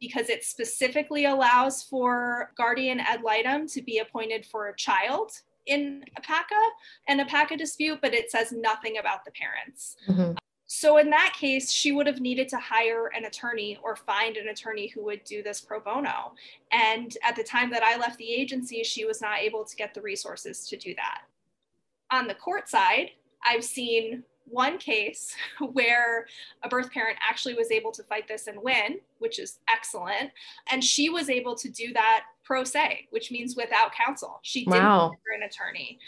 because 0.00 0.28
it 0.28 0.44
specifically 0.44 1.26
allows 1.26 1.82
for 1.82 2.52
guardian 2.56 3.00
ad 3.00 3.22
litem 3.22 3.68
to 3.68 3.82
be 3.82 3.98
appointed 3.98 4.44
for 4.44 4.68
a 4.68 4.76
child 4.76 5.32
in 5.66 6.04
a 6.16 6.20
PACA 6.20 6.60
and 7.08 7.20
a 7.20 7.24
PACA 7.24 7.56
dispute, 7.56 7.98
but 8.02 8.14
it 8.14 8.30
says 8.30 8.52
nothing 8.52 8.98
about 8.98 9.24
the 9.24 9.30
parents. 9.32 9.96
Mm-hmm. 10.08 10.32
So 10.66 10.96
in 10.96 11.10
that 11.10 11.34
case, 11.38 11.70
she 11.70 11.92
would 11.92 12.06
have 12.06 12.20
needed 12.20 12.48
to 12.48 12.56
hire 12.56 13.08
an 13.08 13.26
attorney 13.26 13.78
or 13.82 13.96
find 13.96 14.36
an 14.36 14.48
attorney 14.48 14.88
who 14.88 15.04
would 15.04 15.22
do 15.24 15.42
this 15.42 15.60
pro 15.60 15.78
bono. 15.78 16.32
And 16.72 17.16
at 17.22 17.36
the 17.36 17.44
time 17.44 17.70
that 17.70 17.82
I 17.82 17.96
left 17.96 18.18
the 18.18 18.32
agency, 18.32 18.82
she 18.82 19.04
was 19.04 19.20
not 19.20 19.40
able 19.40 19.64
to 19.64 19.76
get 19.76 19.94
the 19.94 20.00
resources 20.00 20.66
to 20.68 20.76
do 20.76 20.94
that. 20.94 21.22
On 22.10 22.26
the 22.26 22.34
court 22.34 22.68
side, 22.68 23.10
I've 23.46 23.64
seen 23.64 24.24
one 24.46 24.78
case 24.78 25.34
where 25.72 26.26
a 26.62 26.68
birth 26.68 26.90
parent 26.90 27.18
actually 27.26 27.54
was 27.54 27.70
able 27.70 27.92
to 27.92 28.02
fight 28.02 28.26
this 28.26 28.46
and 28.46 28.62
win, 28.62 29.00
which 29.18 29.38
is 29.38 29.58
excellent. 29.68 30.30
And 30.70 30.82
she 30.82 31.10
was 31.10 31.28
able 31.28 31.54
to 31.56 31.68
do 31.68 31.92
that 31.92 32.24
pro 32.44 32.64
se, 32.64 33.08
which 33.10 33.30
means 33.30 33.56
without 33.56 33.92
counsel. 33.94 34.38
She 34.42 34.64
didn't 34.64 34.82
wow. 34.82 35.12
an 35.34 35.42
attorney. 35.42 35.98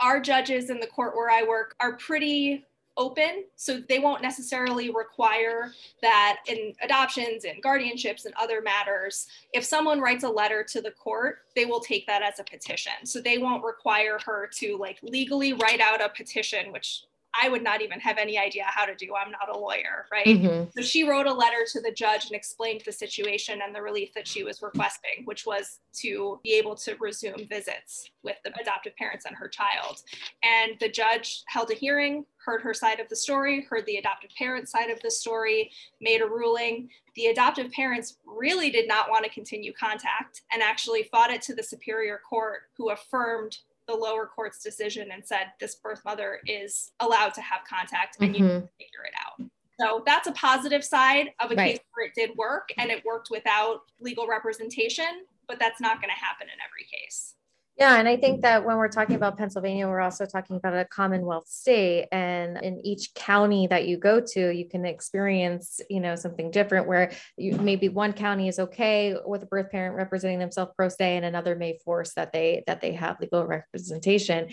Our 0.00 0.20
judges 0.20 0.68
in 0.70 0.80
the 0.80 0.86
court 0.86 1.14
where 1.14 1.30
I 1.30 1.42
work 1.42 1.74
are 1.80 1.96
pretty 1.96 2.64
open 2.96 3.44
so 3.56 3.80
they 3.88 3.98
won't 3.98 4.22
necessarily 4.22 4.90
require 4.90 5.72
that 6.00 6.38
in 6.48 6.72
adoptions 6.82 7.44
and 7.44 7.62
guardianships 7.62 8.24
and 8.24 8.34
other 8.40 8.62
matters 8.62 9.26
if 9.52 9.64
someone 9.64 10.00
writes 10.00 10.24
a 10.24 10.28
letter 10.28 10.64
to 10.64 10.80
the 10.80 10.90
court 10.92 11.40
they 11.54 11.66
will 11.66 11.80
take 11.80 12.06
that 12.06 12.22
as 12.22 12.38
a 12.38 12.44
petition 12.44 12.92
so 13.04 13.20
they 13.20 13.36
won't 13.38 13.62
require 13.62 14.18
her 14.24 14.48
to 14.50 14.78
like 14.78 14.98
legally 15.02 15.52
write 15.52 15.80
out 15.80 16.02
a 16.02 16.08
petition 16.08 16.72
which 16.72 17.02
I 17.40 17.48
would 17.48 17.62
not 17.62 17.82
even 17.82 18.00
have 18.00 18.18
any 18.18 18.38
idea 18.38 18.64
how 18.66 18.84
to 18.84 18.94
do. 18.94 19.14
I'm 19.14 19.30
not 19.30 19.54
a 19.54 19.58
lawyer, 19.58 20.06
right? 20.10 20.26
Mm-hmm. 20.26 20.70
So 20.74 20.82
she 20.82 21.08
wrote 21.08 21.26
a 21.26 21.32
letter 21.32 21.64
to 21.72 21.80
the 21.80 21.90
judge 21.90 22.26
and 22.26 22.34
explained 22.34 22.82
the 22.84 22.92
situation 22.92 23.60
and 23.64 23.74
the 23.74 23.82
relief 23.82 24.12
that 24.14 24.26
she 24.26 24.42
was 24.42 24.62
requesting, 24.62 25.24
which 25.24 25.46
was 25.46 25.80
to 26.00 26.40
be 26.42 26.54
able 26.54 26.74
to 26.76 26.96
resume 27.00 27.46
visits 27.48 28.10
with 28.22 28.36
the 28.44 28.52
adoptive 28.60 28.96
parents 28.96 29.24
and 29.26 29.36
her 29.36 29.48
child. 29.48 30.02
And 30.42 30.72
the 30.80 30.88
judge 30.88 31.42
held 31.48 31.70
a 31.70 31.74
hearing, 31.74 32.24
heard 32.44 32.62
her 32.62 32.74
side 32.74 33.00
of 33.00 33.08
the 33.08 33.16
story, 33.16 33.66
heard 33.68 33.86
the 33.86 33.96
adoptive 33.96 34.30
parents' 34.38 34.70
side 34.70 34.90
of 34.90 35.00
the 35.02 35.10
story, 35.10 35.70
made 36.00 36.22
a 36.22 36.26
ruling. 36.26 36.88
The 37.14 37.26
adoptive 37.26 37.72
parents 37.72 38.18
really 38.26 38.70
did 38.70 38.88
not 38.88 39.10
want 39.10 39.24
to 39.24 39.30
continue 39.30 39.72
contact 39.72 40.42
and 40.52 40.62
actually 40.62 41.04
fought 41.04 41.30
it 41.30 41.42
to 41.42 41.54
the 41.54 41.62
superior 41.62 42.20
court, 42.28 42.62
who 42.76 42.90
affirmed 42.90 43.58
the 43.86 43.94
lower 43.94 44.26
court's 44.26 44.62
decision 44.62 45.10
and 45.12 45.24
said 45.24 45.52
this 45.60 45.76
birth 45.76 46.02
mother 46.04 46.40
is 46.46 46.92
allowed 47.00 47.34
to 47.34 47.40
have 47.40 47.60
contact 47.68 48.16
and 48.20 48.34
mm-hmm. 48.34 48.44
you 48.44 48.68
figure 48.78 49.04
it 49.04 49.14
out. 49.24 49.46
So 49.78 50.02
that's 50.06 50.26
a 50.26 50.32
positive 50.32 50.84
side 50.84 51.32
of 51.40 51.52
a 51.52 51.54
right. 51.54 51.72
case 51.72 51.80
where 51.94 52.06
it 52.06 52.14
did 52.14 52.36
work 52.36 52.70
and 52.78 52.90
it 52.90 53.04
worked 53.04 53.28
without 53.30 53.82
legal 54.00 54.26
representation, 54.26 55.24
but 55.46 55.58
that's 55.58 55.80
not 55.80 56.00
going 56.00 56.08
to 56.08 56.24
happen 56.24 56.46
in 56.48 56.58
every 56.66 56.86
case. 56.90 57.34
Yeah, 57.78 57.98
and 57.98 58.08
I 58.08 58.16
think 58.16 58.40
that 58.40 58.64
when 58.64 58.78
we're 58.78 58.88
talking 58.88 59.16
about 59.16 59.36
Pennsylvania, 59.36 59.86
we're 59.86 60.00
also 60.00 60.24
talking 60.24 60.56
about 60.56 60.72
a 60.72 60.86
Commonwealth 60.86 61.46
state, 61.46 62.08
and 62.10 62.56
in 62.62 62.80
each 62.86 63.12
county 63.12 63.66
that 63.66 63.86
you 63.86 63.98
go 63.98 64.18
to, 64.18 64.50
you 64.50 64.66
can 64.66 64.86
experience, 64.86 65.82
you 65.90 66.00
know, 66.00 66.16
something 66.16 66.50
different. 66.50 66.86
Where 66.86 67.12
you 67.36 67.52
maybe 67.58 67.90
one 67.90 68.14
county 68.14 68.48
is 68.48 68.58
okay 68.58 69.14
with 69.26 69.42
a 69.42 69.46
birth 69.46 69.70
parent 69.70 69.94
representing 69.94 70.38
themselves 70.38 70.72
pro 70.74 70.88
se, 70.88 71.16
and 71.16 71.26
another 71.26 71.54
may 71.54 71.78
force 71.84 72.14
that 72.14 72.32
they 72.32 72.64
that 72.66 72.80
they 72.80 72.92
have 72.92 73.20
legal 73.20 73.46
representation 73.46 74.48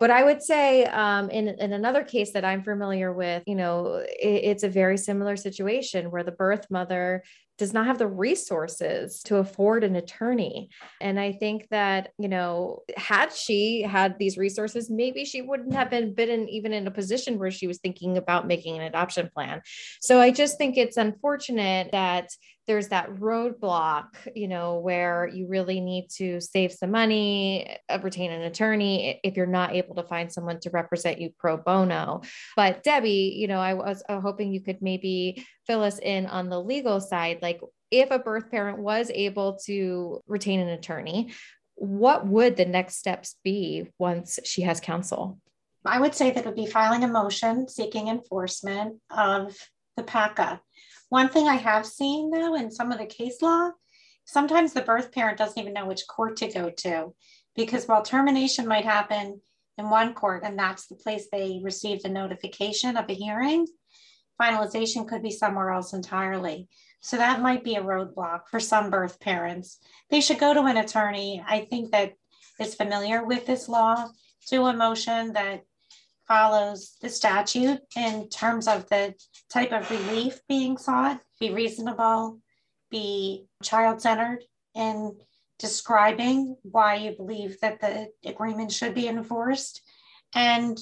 but 0.00 0.10
I 0.10 0.24
would 0.24 0.42
say 0.42 0.84
um, 0.84 1.30
in, 1.30 1.48
in 1.48 1.72
another 1.72 2.02
case 2.02 2.32
that 2.32 2.44
I'm 2.44 2.64
familiar 2.64 3.12
with, 3.12 3.44
you 3.46 3.54
know, 3.54 4.02
it, 4.04 4.40
it's 4.44 4.62
a 4.64 4.68
very 4.68 4.98
similar 4.98 5.36
situation 5.36 6.10
where 6.10 6.24
the 6.24 6.32
birth 6.32 6.66
mother 6.68 7.22
does 7.56 7.72
not 7.72 7.86
have 7.86 7.98
the 7.98 8.06
resources 8.06 9.22
to 9.24 9.36
afford 9.36 9.84
an 9.84 9.96
attorney. 9.96 10.70
And 11.00 11.20
I 11.20 11.32
think 11.32 11.68
that, 11.70 12.12
you 12.18 12.28
know, 12.28 12.82
had 12.96 13.32
she 13.32 13.82
had 13.82 14.18
these 14.18 14.36
resources, 14.36 14.90
maybe 14.90 15.24
she 15.24 15.42
wouldn't 15.42 15.74
have 15.74 15.90
been 15.90 16.14
been 16.14 16.48
even 16.48 16.72
in 16.72 16.86
a 16.86 16.90
position 16.90 17.38
where 17.38 17.50
she 17.50 17.66
was 17.66 17.78
thinking 17.78 18.16
about 18.16 18.46
making 18.46 18.76
an 18.76 18.82
adoption 18.82 19.30
plan. 19.32 19.62
So 20.00 20.20
I 20.20 20.30
just 20.30 20.58
think 20.58 20.76
it's 20.76 20.96
unfortunate 20.96 21.92
that 21.92 22.30
there's 22.66 22.88
that 22.88 23.10
roadblock, 23.16 24.08
you 24.34 24.48
know, 24.48 24.78
where 24.78 25.28
you 25.32 25.46
really 25.46 25.80
need 25.80 26.08
to 26.16 26.40
save 26.40 26.72
some 26.72 26.90
money, 26.90 27.76
uh, 27.88 27.98
retain 28.02 28.30
an 28.30 28.42
attorney 28.42 29.20
if 29.22 29.36
you're 29.36 29.46
not 29.46 29.74
able 29.74 29.94
to 29.96 30.02
find 30.02 30.32
someone 30.32 30.60
to 30.60 30.70
represent 30.70 31.20
you 31.20 31.30
pro 31.38 31.56
bono. 31.56 32.22
But 32.56 32.82
Debbie, 32.82 33.34
you 33.36 33.48
know, 33.48 33.60
I 33.60 33.74
was 33.74 34.02
uh, 34.08 34.20
hoping 34.20 34.52
you 34.52 34.60
could 34.60 34.80
maybe 34.80 35.46
fill 35.66 35.82
us 35.82 35.98
in 35.98 36.26
on 36.26 36.48
the 36.48 36.60
legal 36.60 37.00
side. 37.00 37.40
Like, 37.42 37.60
if 37.90 38.10
a 38.10 38.18
birth 38.18 38.50
parent 38.50 38.78
was 38.78 39.10
able 39.14 39.58
to 39.66 40.20
retain 40.26 40.60
an 40.60 40.68
attorney, 40.68 41.32
what 41.76 42.26
would 42.26 42.56
the 42.56 42.64
next 42.64 42.96
steps 42.96 43.36
be 43.44 43.88
once 43.98 44.38
she 44.44 44.62
has 44.62 44.80
counsel? 44.80 45.38
I 45.84 46.00
would 46.00 46.14
say 46.14 46.30
that 46.30 46.44
would 46.46 46.56
be 46.56 46.66
filing 46.66 47.04
a 47.04 47.08
motion 47.08 47.68
seeking 47.68 48.08
enforcement 48.08 49.00
of 49.10 49.54
the 49.96 50.02
PACA. 50.02 50.60
One 51.14 51.28
thing 51.28 51.46
I 51.46 51.54
have 51.54 51.86
seen 51.86 52.32
though 52.32 52.56
in 52.56 52.72
some 52.72 52.90
of 52.90 52.98
the 52.98 53.06
case 53.06 53.40
law, 53.40 53.70
sometimes 54.24 54.72
the 54.72 54.82
birth 54.82 55.12
parent 55.12 55.38
doesn't 55.38 55.60
even 55.60 55.72
know 55.72 55.86
which 55.86 56.08
court 56.08 56.36
to 56.38 56.48
go 56.48 56.70
to 56.70 57.14
because 57.54 57.86
while 57.86 58.02
termination 58.02 58.66
might 58.66 58.84
happen 58.84 59.40
in 59.78 59.90
one 59.90 60.14
court 60.14 60.42
and 60.44 60.58
that's 60.58 60.88
the 60.88 60.96
place 60.96 61.28
they 61.30 61.60
received 61.62 62.02
the 62.02 62.08
notification 62.08 62.96
of 62.96 63.08
a 63.08 63.14
hearing, 63.14 63.64
finalization 64.42 65.06
could 65.06 65.22
be 65.22 65.30
somewhere 65.30 65.70
else 65.70 65.92
entirely. 65.92 66.66
So 67.00 67.16
that 67.16 67.40
might 67.40 67.62
be 67.62 67.76
a 67.76 67.80
roadblock 67.80 68.48
for 68.50 68.58
some 68.58 68.90
birth 68.90 69.20
parents. 69.20 69.78
They 70.10 70.20
should 70.20 70.40
go 70.40 70.52
to 70.52 70.62
an 70.62 70.78
attorney. 70.78 71.40
I 71.46 71.60
think 71.66 71.92
that 71.92 72.14
is 72.58 72.74
familiar 72.74 73.24
with 73.24 73.46
this 73.46 73.68
law, 73.68 74.08
do 74.50 74.66
a 74.66 74.72
motion 74.72 75.34
that 75.34 75.62
follows 76.26 76.96
the 77.00 77.08
statute 77.08 77.80
in 77.96 78.28
terms 78.28 78.66
of 78.66 78.88
the 78.88 79.14
type 79.50 79.72
of 79.72 79.90
relief 79.90 80.40
being 80.48 80.76
sought, 80.76 81.20
be 81.38 81.52
reasonable, 81.52 82.38
be 82.90 83.46
child 83.62 84.00
centered 84.00 84.44
in 84.74 85.16
describing 85.58 86.56
why 86.62 86.96
you 86.96 87.12
believe 87.16 87.60
that 87.60 87.80
the 87.80 88.08
agreement 88.24 88.72
should 88.72 88.94
be 88.94 89.08
enforced, 89.08 89.82
and 90.34 90.78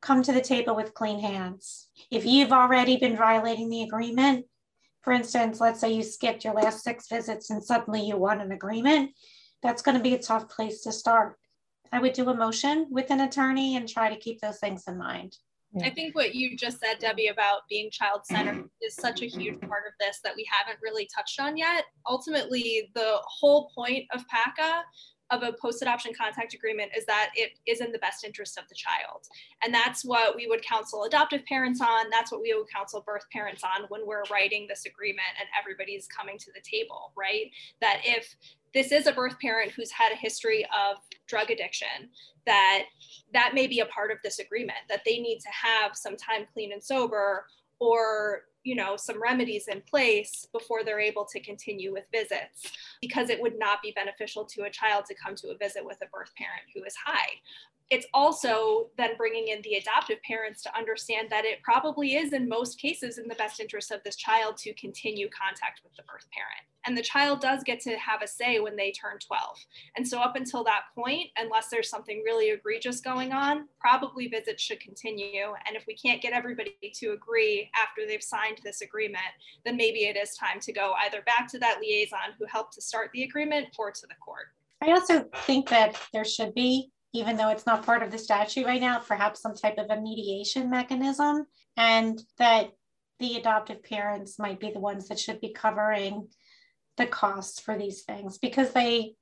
come 0.00 0.22
to 0.22 0.32
the 0.32 0.40
table 0.40 0.76
with 0.76 0.94
clean 0.94 1.18
hands. 1.18 1.88
If 2.10 2.26
you've 2.26 2.52
already 2.52 2.98
been 2.98 3.16
violating 3.16 3.70
the 3.70 3.82
agreement, 3.82 4.44
for 5.02 5.12
instance, 5.12 5.60
let's 5.60 5.80
say 5.80 5.92
you 5.92 6.02
skipped 6.02 6.44
your 6.44 6.54
last 6.54 6.82
six 6.82 7.08
visits 7.08 7.50
and 7.50 7.64
suddenly 7.64 8.06
you 8.06 8.16
want 8.16 8.42
an 8.42 8.52
agreement, 8.52 9.12
that's 9.62 9.82
going 9.82 9.96
to 9.96 10.02
be 10.02 10.14
a 10.14 10.18
tough 10.18 10.48
place 10.48 10.82
to 10.82 10.92
start. 10.92 11.38
I 11.94 12.00
would 12.00 12.12
do 12.12 12.28
a 12.28 12.34
motion 12.34 12.88
with 12.90 13.12
an 13.12 13.20
attorney 13.20 13.76
and 13.76 13.88
try 13.88 14.12
to 14.12 14.18
keep 14.18 14.40
those 14.40 14.58
things 14.58 14.82
in 14.88 14.98
mind. 14.98 15.36
I 15.82 15.90
think 15.90 16.16
what 16.16 16.34
you 16.34 16.56
just 16.56 16.80
said, 16.80 16.98
Debbie, 16.98 17.28
about 17.28 17.62
being 17.68 17.88
child 17.90 18.22
centered 18.24 18.56
mm-hmm. 18.56 18.66
is 18.82 18.96
such 18.96 19.22
a 19.22 19.26
huge 19.26 19.60
part 19.60 19.84
of 19.86 19.92
this 20.00 20.20
that 20.24 20.34
we 20.36 20.46
haven't 20.50 20.78
really 20.82 21.08
touched 21.14 21.40
on 21.40 21.56
yet. 21.56 21.84
Ultimately, 22.08 22.90
the 22.94 23.18
whole 23.24 23.70
point 23.74 24.04
of 24.12 24.24
PACA 24.26 24.82
of 25.34 25.42
a 25.42 25.52
post 25.52 25.82
adoption 25.82 26.12
contact 26.14 26.54
agreement 26.54 26.92
is 26.96 27.04
that 27.06 27.30
it 27.34 27.52
is 27.66 27.80
in 27.80 27.92
the 27.92 27.98
best 27.98 28.24
interest 28.24 28.58
of 28.58 28.68
the 28.68 28.74
child. 28.74 29.26
And 29.62 29.74
that's 29.74 30.04
what 30.04 30.36
we 30.36 30.46
would 30.46 30.62
counsel 30.62 31.04
adoptive 31.04 31.44
parents 31.46 31.80
on. 31.80 32.10
That's 32.10 32.30
what 32.30 32.40
we 32.40 32.54
would 32.54 32.68
counsel 32.68 33.02
birth 33.06 33.24
parents 33.32 33.62
on 33.64 33.86
when 33.88 34.06
we're 34.06 34.22
writing 34.30 34.66
this 34.68 34.86
agreement 34.86 35.26
and 35.38 35.48
everybody's 35.58 36.06
coming 36.06 36.38
to 36.38 36.50
the 36.54 36.60
table, 36.60 37.12
right? 37.16 37.50
That 37.80 38.00
if 38.04 38.34
this 38.72 38.92
is 38.92 39.06
a 39.06 39.12
birth 39.12 39.38
parent 39.40 39.72
who's 39.72 39.90
had 39.90 40.12
a 40.12 40.16
history 40.16 40.64
of 40.64 40.98
drug 41.26 41.50
addiction, 41.50 42.10
that 42.46 42.84
that 43.32 43.52
may 43.54 43.66
be 43.66 43.80
a 43.80 43.86
part 43.86 44.10
of 44.10 44.18
this 44.22 44.38
agreement, 44.38 44.78
that 44.88 45.02
they 45.04 45.18
need 45.18 45.38
to 45.40 45.48
have 45.50 45.96
some 45.96 46.16
time 46.16 46.46
clean 46.52 46.72
and 46.72 46.82
sober 46.82 47.46
or 47.78 48.44
you 48.64 48.74
know 48.74 48.96
some 48.96 49.22
remedies 49.22 49.68
in 49.68 49.80
place 49.82 50.46
before 50.52 50.82
they're 50.82 51.00
able 51.00 51.24
to 51.24 51.40
continue 51.40 51.92
with 51.92 52.04
visits 52.12 52.72
because 53.00 53.30
it 53.30 53.40
would 53.40 53.58
not 53.58 53.80
be 53.82 53.92
beneficial 53.92 54.44
to 54.44 54.62
a 54.62 54.70
child 54.70 55.04
to 55.04 55.14
come 55.14 55.34
to 55.36 55.48
a 55.48 55.56
visit 55.56 55.84
with 55.84 55.98
a 56.02 56.06
birth 56.06 56.32
parent 56.36 56.62
who 56.74 56.82
is 56.84 56.96
high 56.96 57.28
it's 57.90 58.06
also 58.14 58.88
then 58.96 59.10
bringing 59.16 59.48
in 59.48 59.60
the 59.62 59.74
adoptive 59.74 60.22
parents 60.22 60.62
to 60.62 60.76
understand 60.76 61.28
that 61.30 61.44
it 61.44 61.62
probably 61.62 62.16
is 62.16 62.32
in 62.32 62.48
most 62.48 62.80
cases 62.80 63.18
in 63.18 63.28
the 63.28 63.34
best 63.34 63.60
interest 63.60 63.90
of 63.90 64.02
this 64.04 64.16
child 64.16 64.56
to 64.56 64.72
continue 64.74 65.28
contact 65.28 65.80
with 65.84 65.94
the 65.94 66.02
birth 66.04 66.26
parent. 66.32 66.64
And 66.86 66.96
the 66.96 67.02
child 67.02 67.40
does 67.40 67.62
get 67.62 67.80
to 67.80 67.96
have 67.96 68.22
a 68.22 68.26
say 68.26 68.58
when 68.58 68.76
they 68.76 68.90
turn 68.90 69.18
12 69.18 69.58
and 69.96 70.06
so 70.06 70.18
up 70.18 70.36
until 70.36 70.64
that 70.64 70.84
point 70.94 71.28
unless 71.38 71.68
there's 71.68 71.88
something 71.88 72.22
really 72.24 72.50
egregious 72.50 73.00
going 73.00 73.32
on 73.32 73.68
probably 73.78 74.28
visits 74.28 74.62
should 74.62 74.80
continue. 74.80 75.54
And 75.66 75.76
if 75.76 75.84
we 75.86 75.94
can't 75.94 76.22
get 76.22 76.32
everybody 76.32 76.76
to 76.94 77.12
agree 77.12 77.70
after 77.74 78.06
they've 78.06 78.22
signed 78.22 78.58
this 78.64 78.80
agreement 78.80 79.24
then 79.64 79.76
maybe 79.76 80.00
it 80.00 80.16
is 80.16 80.36
time 80.36 80.60
to 80.60 80.72
go 80.72 80.94
either 81.04 81.22
back 81.22 81.48
to 81.48 81.58
that 81.58 81.80
liaison 81.80 82.34
who 82.38 82.46
helped 82.46 82.74
to 82.74 82.80
start 82.80 83.10
the 83.12 83.24
agreement 83.24 83.68
or 83.78 83.90
to 83.90 84.06
the 84.06 84.14
court. 84.24 84.46
I 84.82 84.90
also 84.90 85.24
think 85.46 85.68
that 85.70 85.98
there 86.12 86.24
should 86.24 86.54
be 86.54 86.90
even 87.14 87.36
though 87.36 87.48
it's 87.48 87.64
not 87.64 87.86
part 87.86 88.02
of 88.02 88.10
the 88.10 88.18
statute 88.18 88.66
right 88.66 88.80
now, 88.80 88.98
perhaps 88.98 89.40
some 89.40 89.54
type 89.54 89.78
of 89.78 89.88
a 89.88 90.00
mediation 90.00 90.68
mechanism, 90.68 91.46
and 91.76 92.20
that 92.38 92.72
the 93.20 93.36
adoptive 93.36 93.82
parents 93.82 94.38
might 94.38 94.60
be 94.60 94.70
the 94.70 94.80
ones 94.80 95.08
that 95.08 95.18
should 95.18 95.40
be 95.40 95.52
covering 95.52 96.28
the 96.96 97.06
costs 97.06 97.60
for 97.60 97.78
these 97.78 98.02
things 98.02 98.38
because 98.38 98.72
they 98.72 99.14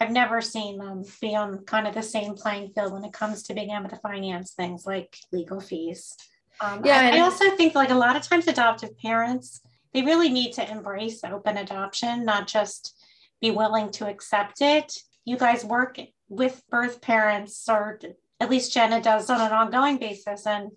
I've 0.00 0.10
never 0.12 0.40
seen 0.40 0.78
them 0.78 1.02
be 1.20 1.34
on 1.34 1.64
kind 1.64 1.86
of 1.88 1.94
the 1.94 2.02
same 2.02 2.34
playing 2.34 2.72
field 2.72 2.92
when 2.92 3.04
it 3.04 3.12
comes 3.12 3.42
to 3.44 3.54
being 3.54 3.70
able 3.70 3.88
to 3.88 3.96
finance 3.96 4.52
things 4.52 4.86
like 4.86 5.16
legal 5.32 5.60
fees. 5.60 6.14
Um, 6.60 6.82
yeah, 6.84 7.10
I, 7.12 7.16
I 7.16 7.20
also 7.20 7.50
think 7.56 7.74
like 7.74 7.90
a 7.90 7.94
lot 7.94 8.14
of 8.14 8.22
times 8.22 8.46
adoptive 8.46 8.96
parents 8.98 9.60
they 9.92 10.02
really 10.02 10.28
need 10.28 10.52
to 10.52 10.70
embrace 10.70 11.24
open 11.24 11.56
adoption, 11.56 12.24
not 12.24 12.46
just 12.46 12.94
be 13.40 13.50
willing 13.50 13.90
to 13.92 14.06
accept 14.06 14.60
it. 14.60 14.92
You 15.24 15.36
guys 15.36 15.64
work 15.64 15.98
with 16.28 16.62
birth 16.70 17.00
parents, 17.00 17.68
or 17.68 17.98
at 18.40 18.50
least 18.50 18.72
Jenna 18.72 19.00
does 19.00 19.30
on 19.30 19.40
an 19.40 19.52
ongoing 19.52 19.98
basis. 19.98 20.46
And 20.46 20.70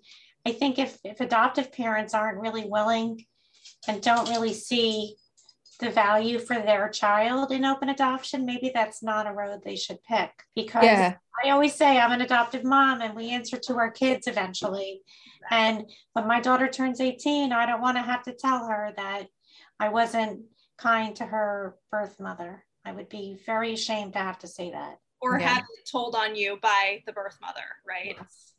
I 0.46 0.52
think 0.52 0.78
if, 0.78 0.98
if 1.04 1.20
adoptive 1.20 1.72
parents 1.72 2.14
aren't 2.14 2.40
really 2.40 2.64
willing 2.64 3.24
and 3.86 4.02
don't 4.02 4.28
really 4.28 4.52
see 4.52 5.16
the 5.80 5.90
value 5.90 6.38
for 6.38 6.54
their 6.54 6.88
child 6.88 7.50
in 7.50 7.64
open 7.64 7.88
adoption, 7.88 8.46
maybe 8.46 8.70
that's 8.72 9.02
not 9.02 9.26
a 9.26 9.32
road 9.32 9.60
they 9.64 9.76
should 9.76 10.02
pick. 10.04 10.30
Because 10.54 10.84
yeah. 10.84 11.14
I 11.44 11.50
always 11.50 11.74
say 11.74 11.98
I'm 11.98 12.12
an 12.12 12.20
adoptive 12.20 12.64
mom 12.64 13.00
and 13.00 13.14
we 13.14 13.30
answer 13.30 13.58
to 13.58 13.74
our 13.76 13.90
kids 13.90 14.26
eventually. 14.26 15.02
And 15.50 15.90
when 16.12 16.26
my 16.26 16.40
daughter 16.40 16.68
turns 16.68 17.00
18, 17.00 17.52
I 17.52 17.66
don't 17.66 17.80
want 17.80 17.96
to 17.96 18.02
have 18.02 18.22
to 18.24 18.32
tell 18.32 18.66
her 18.66 18.92
that 18.96 19.26
I 19.80 19.88
wasn't 19.88 20.42
kind 20.78 21.14
to 21.16 21.24
her 21.24 21.76
birth 21.90 22.18
mother. 22.20 22.64
I 22.84 22.92
would 22.92 23.08
be 23.08 23.38
very 23.46 23.72
ashamed 23.74 24.12
to 24.14 24.18
have 24.18 24.38
to 24.40 24.48
say 24.48 24.70
that 24.70 24.98
or 25.22 25.38
yeah. 25.38 25.48
have 25.48 25.64
it 25.78 25.88
told 25.90 26.14
on 26.14 26.36
you 26.36 26.58
by 26.60 27.02
the 27.06 27.12
birth 27.12 27.38
mother, 27.40 27.64
right? 27.86 28.16
Yes. 28.18 28.52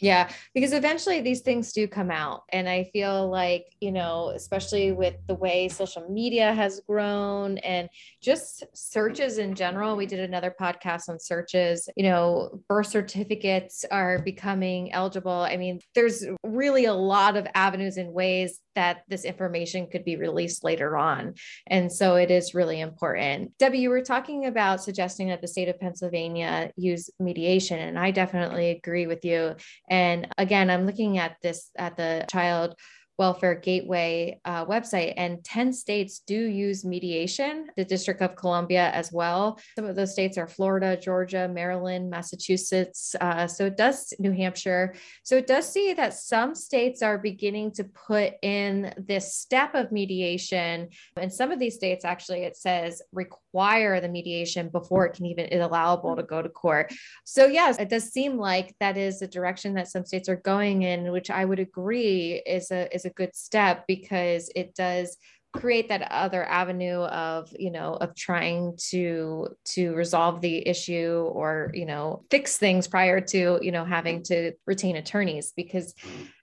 Yeah, 0.00 0.30
because 0.54 0.72
eventually 0.72 1.20
these 1.20 1.42
things 1.42 1.72
do 1.72 1.86
come 1.86 2.10
out. 2.10 2.44
And 2.52 2.68
I 2.68 2.84
feel 2.92 3.28
like, 3.28 3.66
you 3.80 3.92
know, 3.92 4.32
especially 4.34 4.92
with 4.92 5.14
the 5.26 5.34
way 5.34 5.68
social 5.68 6.08
media 6.08 6.54
has 6.54 6.80
grown 6.88 7.58
and 7.58 7.88
just 8.22 8.64
searches 8.74 9.36
in 9.36 9.54
general, 9.54 9.96
we 9.96 10.06
did 10.06 10.20
another 10.20 10.54
podcast 10.58 11.10
on 11.10 11.20
searches, 11.20 11.86
you 11.96 12.04
know, 12.04 12.62
birth 12.66 12.86
certificates 12.86 13.84
are 13.90 14.20
becoming 14.20 14.90
eligible. 14.92 15.30
I 15.42 15.58
mean, 15.58 15.80
there's 15.94 16.24
really 16.44 16.86
a 16.86 16.94
lot 16.94 17.36
of 17.36 17.46
avenues 17.54 17.98
and 17.98 18.14
ways 18.14 18.58
that 18.74 19.02
this 19.08 19.24
information 19.24 19.86
could 19.86 20.04
be 20.04 20.16
released 20.16 20.64
later 20.64 20.96
on. 20.96 21.34
And 21.66 21.92
so 21.92 22.16
it 22.16 22.30
is 22.30 22.54
really 22.54 22.80
important. 22.80 23.56
Debbie, 23.58 23.78
you 23.78 23.90
were 23.90 24.02
talking 24.02 24.46
about 24.46 24.82
suggesting 24.82 25.28
that 25.28 25.40
the 25.40 25.48
state 25.48 25.68
of 25.68 25.80
Pennsylvania 25.80 26.72
use 26.76 27.10
mediation, 27.18 27.78
and 27.78 27.98
I 27.98 28.10
definitely 28.10 28.70
agree 28.70 29.06
with 29.06 29.24
you. 29.24 29.56
And 29.88 30.28
again, 30.38 30.70
I'm 30.70 30.86
looking 30.86 31.18
at 31.18 31.36
this 31.42 31.70
at 31.76 31.96
the 31.96 32.26
child 32.30 32.74
Welfare 33.20 33.54
Gateway 33.54 34.40
uh, 34.46 34.64
website, 34.64 35.12
and 35.18 35.44
10 35.44 35.74
states 35.74 36.22
do 36.26 36.34
use 36.34 36.86
mediation, 36.86 37.66
the 37.76 37.84
District 37.84 38.22
of 38.22 38.34
Columbia 38.34 38.90
as 38.94 39.12
well. 39.12 39.60
Some 39.76 39.84
of 39.84 39.94
those 39.94 40.14
states 40.14 40.38
are 40.38 40.48
Florida, 40.48 40.96
Georgia, 40.96 41.46
Maryland, 41.46 42.08
Massachusetts. 42.08 43.14
Uh, 43.20 43.46
so 43.46 43.66
it 43.66 43.76
does, 43.76 44.14
New 44.18 44.32
Hampshire. 44.32 44.94
So 45.22 45.36
it 45.36 45.46
does 45.46 45.70
see 45.70 45.92
that 45.92 46.14
some 46.14 46.54
states 46.54 47.02
are 47.02 47.18
beginning 47.18 47.72
to 47.72 47.84
put 47.84 48.32
in 48.40 48.94
this 48.96 49.34
step 49.34 49.74
of 49.74 49.92
mediation. 49.92 50.88
And 51.18 51.30
some 51.30 51.52
of 51.52 51.58
these 51.58 51.74
states, 51.74 52.06
actually, 52.06 52.44
it 52.44 52.56
says 52.56 53.02
require 53.12 54.00
the 54.00 54.08
mediation 54.08 54.70
before 54.70 55.04
it 55.04 55.12
can 55.12 55.26
even 55.26 55.44
is 55.46 55.60
allowable 55.60 56.16
to 56.16 56.22
go 56.22 56.40
to 56.40 56.48
court. 56.48 56.90
So 57.24 57.44
yes, 57.44 57.78
it 57.78 57.90
does 57.90 58.04
seem 58.04 58.38
like 58.38 58.74
that 58.80 58.96
is 58.96 59.20
the 59.20 59.28
direction 59.28 59.74
that 59.74 59.88
some 59.88 60.06
states 60.06 60.30
are 60.30 60.36
going 60.36 60.84
in, 60.84 61.12
which 61.12 61.28
I 61.28 61.44
would 61.44 61.58
agree 61.58 62.42
is 62.46 62.70
a 62.70 62.88
is 62.94 63.04
a 63.04 63.09
a 63.10 63.14
good 63.14 63.34
step 63.34 63.84
because 63.86 64.50
it 64.54 64.74
does 64.74 65.16
create 65.52 65.88
that 65.88 66.12
other 66.12 66.44
avenue 66.44 67.00
of 67.00 67.52
you 67.58 67.72
know 67.72 67.94
of 67.94 68.14
trying 68.14 68.72
to 68.78 69.48
to 69.64 69.92
resolve 69.94 70.40
the 70.40 70.64
issue 70.68 71.28
or 71.32 71.72
you 71.74 71.84
know 71.84 72.22
fix 72.30 72.56
things 72.56 72.86
prior 72.86 73.20
to 73.20 73.58
you 73.60 73.72
know 73.72 73.84
having 73.84 74.22
to 74.22 74.52
retain 74.64 74.94
attorneys 74.94 75.52
because 75.56 75.92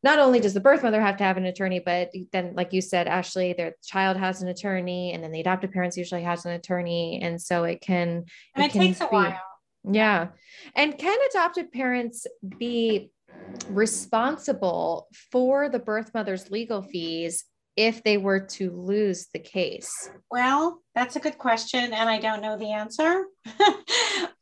not 0.04 0.20
only 0.20 0.42
does 0.42 0.54
the 0.54 0.60
birth 0.60 0.84
mother 0.84 1.00
have 1.00 1.16
to 1.16 1.24
have 1.24 1.38
an 1.38 1.46
attorney 1.46 1.80
but 1.80 2.12
then 2.34 2.54
like 2.54 2.74
you 2.74 2.82
said 2.82 3.08
ashley 3.08 3.54
their 3.54 3.76
child 3.82 4.18
has 4.18 4.42
an 4.42 4.50
attorney 4.50 5.14
and 5.14 5.24
then 5.24 5.32
the 5.32 5.40
adoptive 5.40 5.72
parents 5.72 5.96
usually 5.96 6.24
has 6.24 6.46
an 6.46 6.52
attorney. 6.52 7.20
And 7.22 7.42
so 7.42 7.64
it 7.64 7.82
can 7.82 8.26
and 8.56 8.66
it, 8.66 8.76
it 8.76 8.80
takes 8.80 9.02
a 9.02 9.06
be, 9.06 9.10
while. 9.10 9.42
Yeah. 9.90 10.28
And 10.76 10.98
can 10.98 11.18
adoptive 11.32 11.72
parents 11.72 12.28
be 12.58 13.12
responsible 13.70 15.08
for 15.32 15.70
the 15.70 15.80
birth 15.80 16.14
mother's 16.14 16.52
legal 16.52 16.82
fees 16.82 17.46
if 17.76 18.04
they 18.04 18.18
were 18.18 18.40
to 18.40 18.72
lose 18.72 19.28
the 19.34 19.40
case? 19.40 20.10
Well, 20.32 20.82
that's 20.96 21.16
a 21.16 21.20
good 21.20 21.38
question, 21.38 21.94
and 21.94 22.10
I 22.10 22.20
don't 22.20 22.42
know 22.42 22.58
the 22.58 22.72
answer. 22.72 23.26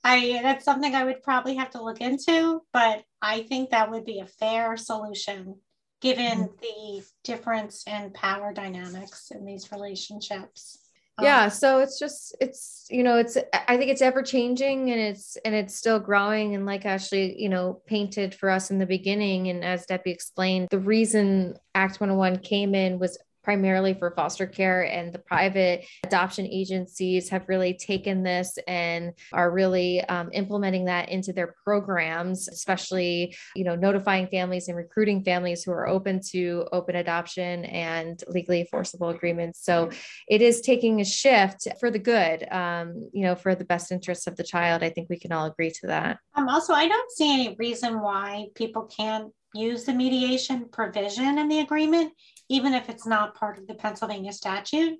I 0.03 0.39
that's 0.41 0.65
something 0.65 0.95
I 0.95 1.03
would 1.03 1.23
probably 1.23 1.55
have 1.55 1.71
to 1.71 1.83
look 1.83 1.99
into, 1.99 2.61
but 2.71 3.03
I 3.21 3.41
think 3.43 3.71
that 3.71 3.91
would 3.91 4.05
be 4.05 4.19
a 4.19 4.27
fair 4.27 4.77
solution 4.77 5.55
given 6.01 6.49
mm-hmm. 6.49 6.55
the 6.61 7.03
difference 7.23 7.83
in 7.87 8.11
power 8.11 8.53
dynamics 8.53 9.31
in 9.31 9.45
these 9.45 9.71
relationships 9.71 10.84
yeah 11.21 11.45
um, 11.45 11.49
so 11.49 11.79
it's 11.79 11.97
just 11.97 12.35
it's 12.41 12.85
you 12.89 13.03
know 13.03 13.17
it's 13.17 13.37
i 13.67 13.77
think 13.77 13.89
it's 13.89 14.01
ever 14.01 14.21
changing 14.21 14.91
and 14.91 14.99
it's 14.99 15.37
and 15.45 15.55
it's 15.55 15.75
still 15.75 15.99
growing 15.99 16.55
and 16.55 16.65
like 16.65 16.85
ashley 16.85 17.41
you 17.41 17.47
know 17.47 17.81
painted 17.85 18.35
for 18.35 18.49
us 18.49 18.69
in 18.69 18.79
the 18.79 18.85
beginning 18.85 19.47
and 19.47 19.63
as 19.63 19.85
debbie 19.85 20.11
explained 20.11 20.67
the 20.71 20.79
reason 20.79 21.55
act 21.73 21.99
101 21.99 22.39
came 22.39 22.75
in 22.75 22.99
was 22.99 23.17
primarily 23.45 23.93
for 23.93 24.11
foster 24.11 24.47
care 24.47 24.81
and 24.81 25.13
the 25.13 25.19
private 25.19 25.85
adoption 26.03 26.45
agencies 26.47 27.29
have 27.29 27.47
really 27.47 27.73
taken 27.75 28.23
this 28.23 28.57
and 28.67 29.13
are 29.31 29.51
really 29.51 30.03
um, 30.05 30.29
implementing 30.33 30.85
that 30.85 31.09
into 31.09 31.31
their 31.31 31.55
programs 31.63 32.47
especially 32.47 33.35
you 33.55 33.63
know 33.63 33.75
notifying 33.75 34.27
families 34.27 34.67
and 34.67 34.75
recruiting 34.75 35.23
families 35.23 35.63
who 35.63 35.71
are 35.71 35.87
open 35.87 36.19
to 36.31 36.67
open 36.71 36.95
adoption 36.95 37.65
and 37.65 38.23
legally 38.27 38.61
enforceable 38.61 39.09
agreements. 39.09 39.63
So 39.63 39.91
it 40.27 40.41
is 40.41 40.61
taking 40.61 40.99
a 40.99 41.05
shift 41.05 41.67
for 41.79 41.91
the 41.91 41.99
good 41.99 42.51
um, 42.51 43.09
you 43.13 43.23
know 43.23 43.35
for 43.35 43.53
the 43.53 43.65
best 43.65 43.91
interests 43.91 44.25
of 44.27 44.35
the 44.35 44.43
child. 44.43 44.83
I 44.83 44.89
think 44.89 45.09
we 45.09 45.19
can 45.19 45.31
all 45.31 45.45
agree 45.45 45.69
to 45.69 45.87
that. 45.87 46.17
Um, 46.33 46.49
also 46.49 46.73
i 46.73 46.87
don't 46.87 47.11
see 47.11 47.31
any 47.33 47.55
reason 47.59 48.01
why 48.01 48.47
people 48.55 48.83
can't 48.83 49.31
use 49.53 49.85
the 49.85 49.93
mediation 49.93 50.67
provision 50.69 51.37
in 51.37 51.47
the 51.47 51.59
agreement 51.59 52.11
even 52.49 52.73
if 52.73 52.89
it's 52.89 53.07
not 53.07 53.35
part 53.35 53.57
of 53.57 53.67
the 53.67 53.75
Pennsylvania 53.75 54.31
statute. 54.31 54.97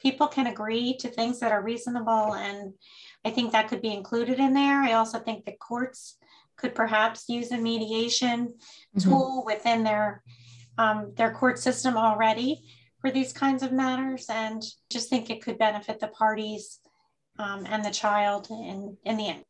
People 0.00 0.26
can 0.26 0.48
agree 0.48 0.96
to 0.98 1.08
things 1.08 1.38
that 1.38 1.52
are 1.52 1.62
reasonable, 1.62 2.34
and 2.34 2.74
I 3.24 3.30
think 3.30 3.52
that 3.52 3.68
could 3.68 3.80
be 3.80 3.94
included 3.94 4.40
in 4.40 4.52
there. 4.52 4.82
I 4.82 4.94
also 4.94 5.20
think 5.20 5.44
the 5.44 5.52
courts 5.52 6.18
could 6.56 6.74
perhaps 6.74 7.28
use 7.28 7.52
a 7.52 7.56
mediation 7.58 8.48
mm-hmm. 8.48 8.98
tool 8.98 9.44
within 9.46 9.84
their 9.84 10.22
um, 10.78 11.12
their 11.16 11.32
court 11.32 11.58
system 11.58 11.96
already 11.96 12.62
for 13.00 13.10
these 13.10 13.32
kinds 13.32 13.62
of 13.62 13.72
matters, 13.72 14.26
and 14.28 14.62
just 14.90 15.08
think 15.08 15.30
it 15.30 15.42
could 15.42 15.58
benefit 15.58 16.00
the 16.00 16.08
parties 16.08 16.80
um, 17.38 17.66
and 17.68 17.84
the 17.84 17.90
child 17.90 18.48
in 18.50 18.96
in 19.04 19.16
the 19.16 19.28
end. 19.28 19.44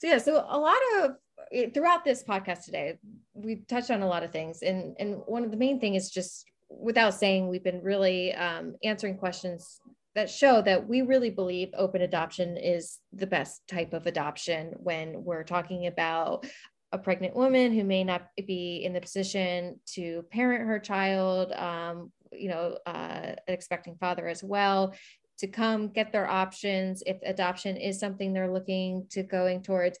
So 0.00 0.08
yeah, 0.08 0.18
so 0.18 0.44
a 0.48 0.58
lot 0.58 0.78
of 0.98 1.72
throughout 1.72 2.04
this 2.04 2.24
podcast 2.24 2.64
today, 2.64 2.98
we've 3.32 3.66
touched 3.68 3.90
on 3.90 4.02
a 4.02 4.08
lot 4.08 4.24
of 4.24 4.32
things, 4.32 4.62
and 4.62 4.96
and 4.98 5.22
one 5.26 5.44
of 5.44 5.50
the 5.50 5.56
main 5.56 5.78
thing 5.78 5.94
is 5.94 6.10
just 6.10 6.46
without 6.80 7.14
saying, 7.14 7.48
we've 7.48 7.64
been 7.64 7.82
really 7.82 8.34
um, 8.34 8.74
answering 8.82 9.16
questions 9.16 9.80
that 10.14 10.30
show 10.30 10.62
that 10.62 10.86
we 10.86 11.02
really 11.02 11.30
believe 11.30 11.70
open 11.76 12.02
adoption 12.02 12.56
is 12.56 12.98
the 13.12 13.26
best 13.26 13.66
type 13.66 13.92
of 13.92 14.06
adoption 14.06 14.72
when 14.76 15.24
we're 15.24 15.42
talking 15.42 15.86
about 15.86 16.46
a 16.92 16.98
pregnant 16.98 17.34
woman 17.34 17.72
who 17.72 17.82
may 17.82 18.04
not 18.04 18.28
be 18.46 18.82
in 18.84 18.92
the 18.92 19.00
position 19.00 19.80
to 19.84 20.24
parent 20.30 20.64
her 20.64 20.78
child, 20.78 21.50
um, 21.52 22.12
you 22.32 22.48
know, 22.48 22.78
uh, 22.86 23.34
an 23.34 23.36
expecting 23.48 23.96
father 23.96 24.28
as 24.28 24.44
well, 24.44 24.94
to 25.38 25.48
come 25.48 25.88
get 25.88 26.12
their 26.12 26.28
options 26.28 27.02
if 27.06 27.16
adoption 27.24 27.76
is 27.76 27.98
something 27.98 28.32
they're 28.32 28.52
looking 28.52 29.06
to 29.10 29.24
going 29.24 29.62
towards 29.62 29.98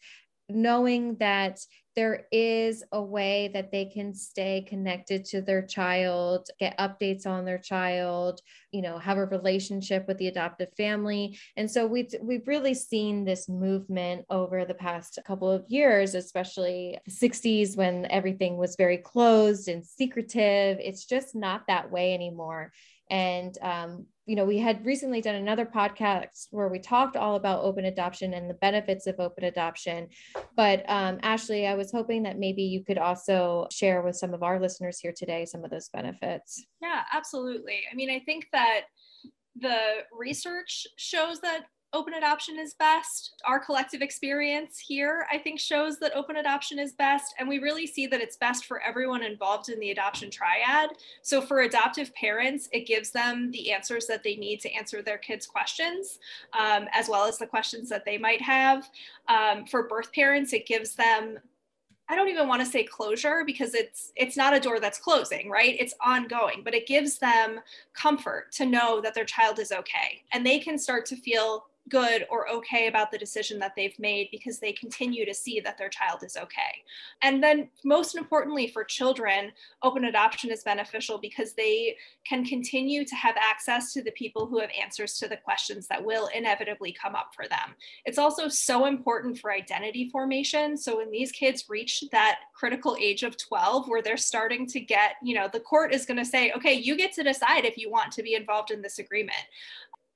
knowing 0.48 1.16
that 1.16 1.58
there 1.96 2.26
is 2.32 2.82
a 2.92 3.00
way 3.00 3.50
that 3.54 3.70
they 3.70 3.84
can 3.84 4.12
stay 4.14 4.64
connected 4.68 5.24
to 5.24 5.40
their 5.40 5.62
child, 5.62 6.48
get 6.58 6.76
updates 6.78 7.26
on 7.26 7.44
their 7.44 7.58
child, 7.58 8.40
you 8.72 8.82
know, 8.82 8.98
have 8.98 9.16
a 9.16 9.26
relationship 9.26 10.06
with 10.08 10.18
the 10.18 10.26
adoptive 10.26 10.70
family. 10.76 11.38
And 11.56 11.70
so 11.70 11.86
we've 11.86 12.12
we've 12.20 12.46
really 12.48 12.74
seen 12.74 13.24
this 13.24 13.48
movement 13.48 14.24
over 14.28 14.64
the 14.64 14.74
past 14.74 15.18
couple 15.24 15.50
of 15.50 15.64
years, 15.68 16.14
especially 16.14 16.98
the 17.04 17.12
60s 17.12 17.76
when 17.76 18.06
everything 18.10 18.56
was 18.56 18.76
very 18.76 18.98
closed 18.98 19.68
and 19.68 19.86
secretive. 19.86 20.78
It's 20.80 21.04
just 21.04 21.34
not 21.34 21.62
that 21.68 21.90
way 21.92 22.12
anymore. 22.12 22.72
And 23.08 23.56
um, 23.62 24.06
you 24.26 24.36
know, 24.36 24.44
we 24.44 24.58
had 24.58 24.84
recently 24.86 25.20
done 25.20 25.34
another 25.34 25.66
podcast 25.66 26.48
where 26.50 26.68
we 26.68 26.78
talked 26.78 27.16
all 27.16 27.36
about 27.36 27.62
open 27.62 27.84
adoption 27.84 28.32
and 28.34 28.48
the 28.48 28.54
benefits 28.54 29.06
of 29.06 29.16
open 29.18 29.44
adoption. 29.44 30.08
But 30.56 30.82
um, 30.88 31.18
Ashley, 31.22 31.66
I 31.66 31.74
was 31.74 31.92
hoping 31.92 32.22
that 32.22 32.38
maybe 32.38 32.62
you 32.62 32.82
could 32.84 32.98
also 32.98 33.66
share 33.70 34.02
with 34.02 34.16
some 34.16 34.32
of 34.32 34.42
our 34.42 34.58
listeners 34.58 34.98
here 34.98 35.12
today 35.14 35.44
some 35.44 35.62
of 35.62 35.70
those 35.70 35.90
benefits. 35.90 36.64
Yeah, 36.80 37.02
absolutely. 37.12 37.82
I 37.90 37.94
mean, 37.94 38.10
I 38.10 38.20
think 38.20 38.46
that 38.52 38.82
the 39.56 39.78
research 40.10 40.86
shows 40.96 41.40
that 41.40 41.64
open 41.94 42.14
adoption 42.14 42.58
is 42.58 42.74
best. 42.74 43.34
Our 43.46 43.58
collective 43.58 44.02
experience 44.02 44.78
here, 44.78 45.26
I 45.32 45.38
think, 45.38 45.60
shows 45.60 45.98
that 46.00 46.14
open 46.14 46.36
adoption 46.36 46.78
is 46.78 46.92
best. 46.92 47.34
And 47.38 47.48
we 47.48 47.60
really 47.60 47.86
see 47.86 48.06
that 48.08 48.20
it's 48.20 48.36
best 48.36 48.66
for 48.66 48.82
everyone 48.82 49.22
involved 49.22 49.68
in 49.70 49.78
the 49.78 49.92
adoption 49.92 50.30
triad. 50.30 50.90
So 51.22 51.40
for 51.40 51.60
adoptive 51.60 52.12
parents, 52.14 52.68
it 52.72 52.86
gives 52.86 53.10
them 53.10 53.50
the 53.52 53.72
answers 53.72 54.06
that 54.06 54.24
they 54.24 54.34
need 54.34 54.60
to 54.60 54.72
answer 54.72 55.00
their 55.00 55.18
kids' 55.18 55.46
questions, 55.46 56.18
um, 56.58 56.88
as 56.92 57.08
well 57.08 57.24
as 57.24 57.38
the 57.38 57.46
questions 57.46 57.88
that 57.88 58.04
they 58.04 58.18
might 58.18 58.42
have. 58.42 58.90
Um, 59.28 59.64
for 59.64 59.88
birth 59.88 60.12
parents, 60.12 60.52
it 60.52 60.66
gives 60.66 60.94
them 60.94 61.38
I 62.06 62.16
don't 62.16 62.28
even 62.28 62.48
want 62.48 62.60
to 62.60 62.70
say 62.70 62.84
closure 62.84 63.44
because 63.46 63.74
it's 63.74 64.12
it's 64.14 64.36
not 64.36 64.54
a 64.54 64.60
door 64.60 64.78
that's 64.78 64.98
closing, 64.98 65.48
right? 65.48 65.74
It's 65.80 65.94
ongoing, 66.04 66.60
but 66.62 66.74
it 66.74 66.86
gives 66.86 67.18
them 67.18 67.60
comfort 67.94 68.52
to 68.52 68.66
know 68.66 69.00
that 69.00 69.14
their 69.14 69.24
child 69.24 69.58
is 69.58 69.72
okay 69.72 70.22
and 70.32 70.44
they 70.44 70.58
can 70.58 70.78
start 70.78 71.06
to 71.06 71.16
feel 71.16 71.64
good 71.90 72.26
or 72.30 72.50
okay 72.50 72.86
about 72.86 73.10
the 73.10 73.18
decision 73.18 73.58
that 73.58 73.74
they've 73.76 73.98
made 73.98 74.28
because 74.30 74.58
they 74.58 74.72
continue 74.72 75.26
to 75.26 75.34
see 75.34 75.60
that 75.60 75.76
their 75.76 75.88
child 75.88 76.22
is 76.22 76.36
okay. 76.36 76.82
And 77.22 77.42
then, 77.42 77.68
most 77.84 78.16
importantly, 78.16 78.68
for 78.68 78.84
children, 78.84 79.52
open 79.82 80.04
adoption 80.06 80.50
is 80.50 80.62
beneficial 80.62 81.18
because 81.18 81.52
they 81.52 81.96
can 82.26 82.44
continue 82.44 83.04
to 83.04 83.14
have 83.14 83.36
access 83.36 83.92
to 83.92 84.02
the 84.02 84.12
people 84.12 84.46
who 84.46 84.60
have 84.60 84.70
answers 84.80 85.18
to 85.18 85.28
the 85.28 85.36
questions 85.36 85.86
that 85.88 86.04
will 86.04 86.28
inevitably 86.34 86.92
come 86.92 87.14
up 87.14 87.32
for 87.34 87.46
them. 87.48 87.74
It's 88.04 88.18
also 88.18 88.48
so 88.48 88.86
important 88.86 89.38
for 89.38 89.52
identity 89.52 90.08
formation. 90.10 90.76
So, 90.76 90.96
when 90.96 91.10
these 91.10 91.32
kids 91.32 91.66
reach 91.68 92.02
that 92.12 92.40
critical 92.54 92.96
age 93.00 93.22
of 93.22 93.36
12, 93.36 93.88
where 93.88 94.02
they're 94.02 94.16
starting 94.16 94.66
to 94.68 94.80
get, 94.80 95.16
you 95.22 95.34
know, 95.34 95.48
the 95.52 95.60
court 95.60 95.94
is 95.94 96.06
going 96.06 96.18
to 96.18 96.24
say, 96.24 96.52
okay, 96.52 96.72
you 96.72 96.96
get 96.96 97.12
to 97.14 97.22
decide 97.22 97.64
if 97.64 97.76
you 97.76 97.90
want 97.90 98.12
to 98.12 98.22
be 98.22 98.34
involved 98.34 98.70
in 98.70 98.80
this 98.80 98.98
agreement 98.98 99.36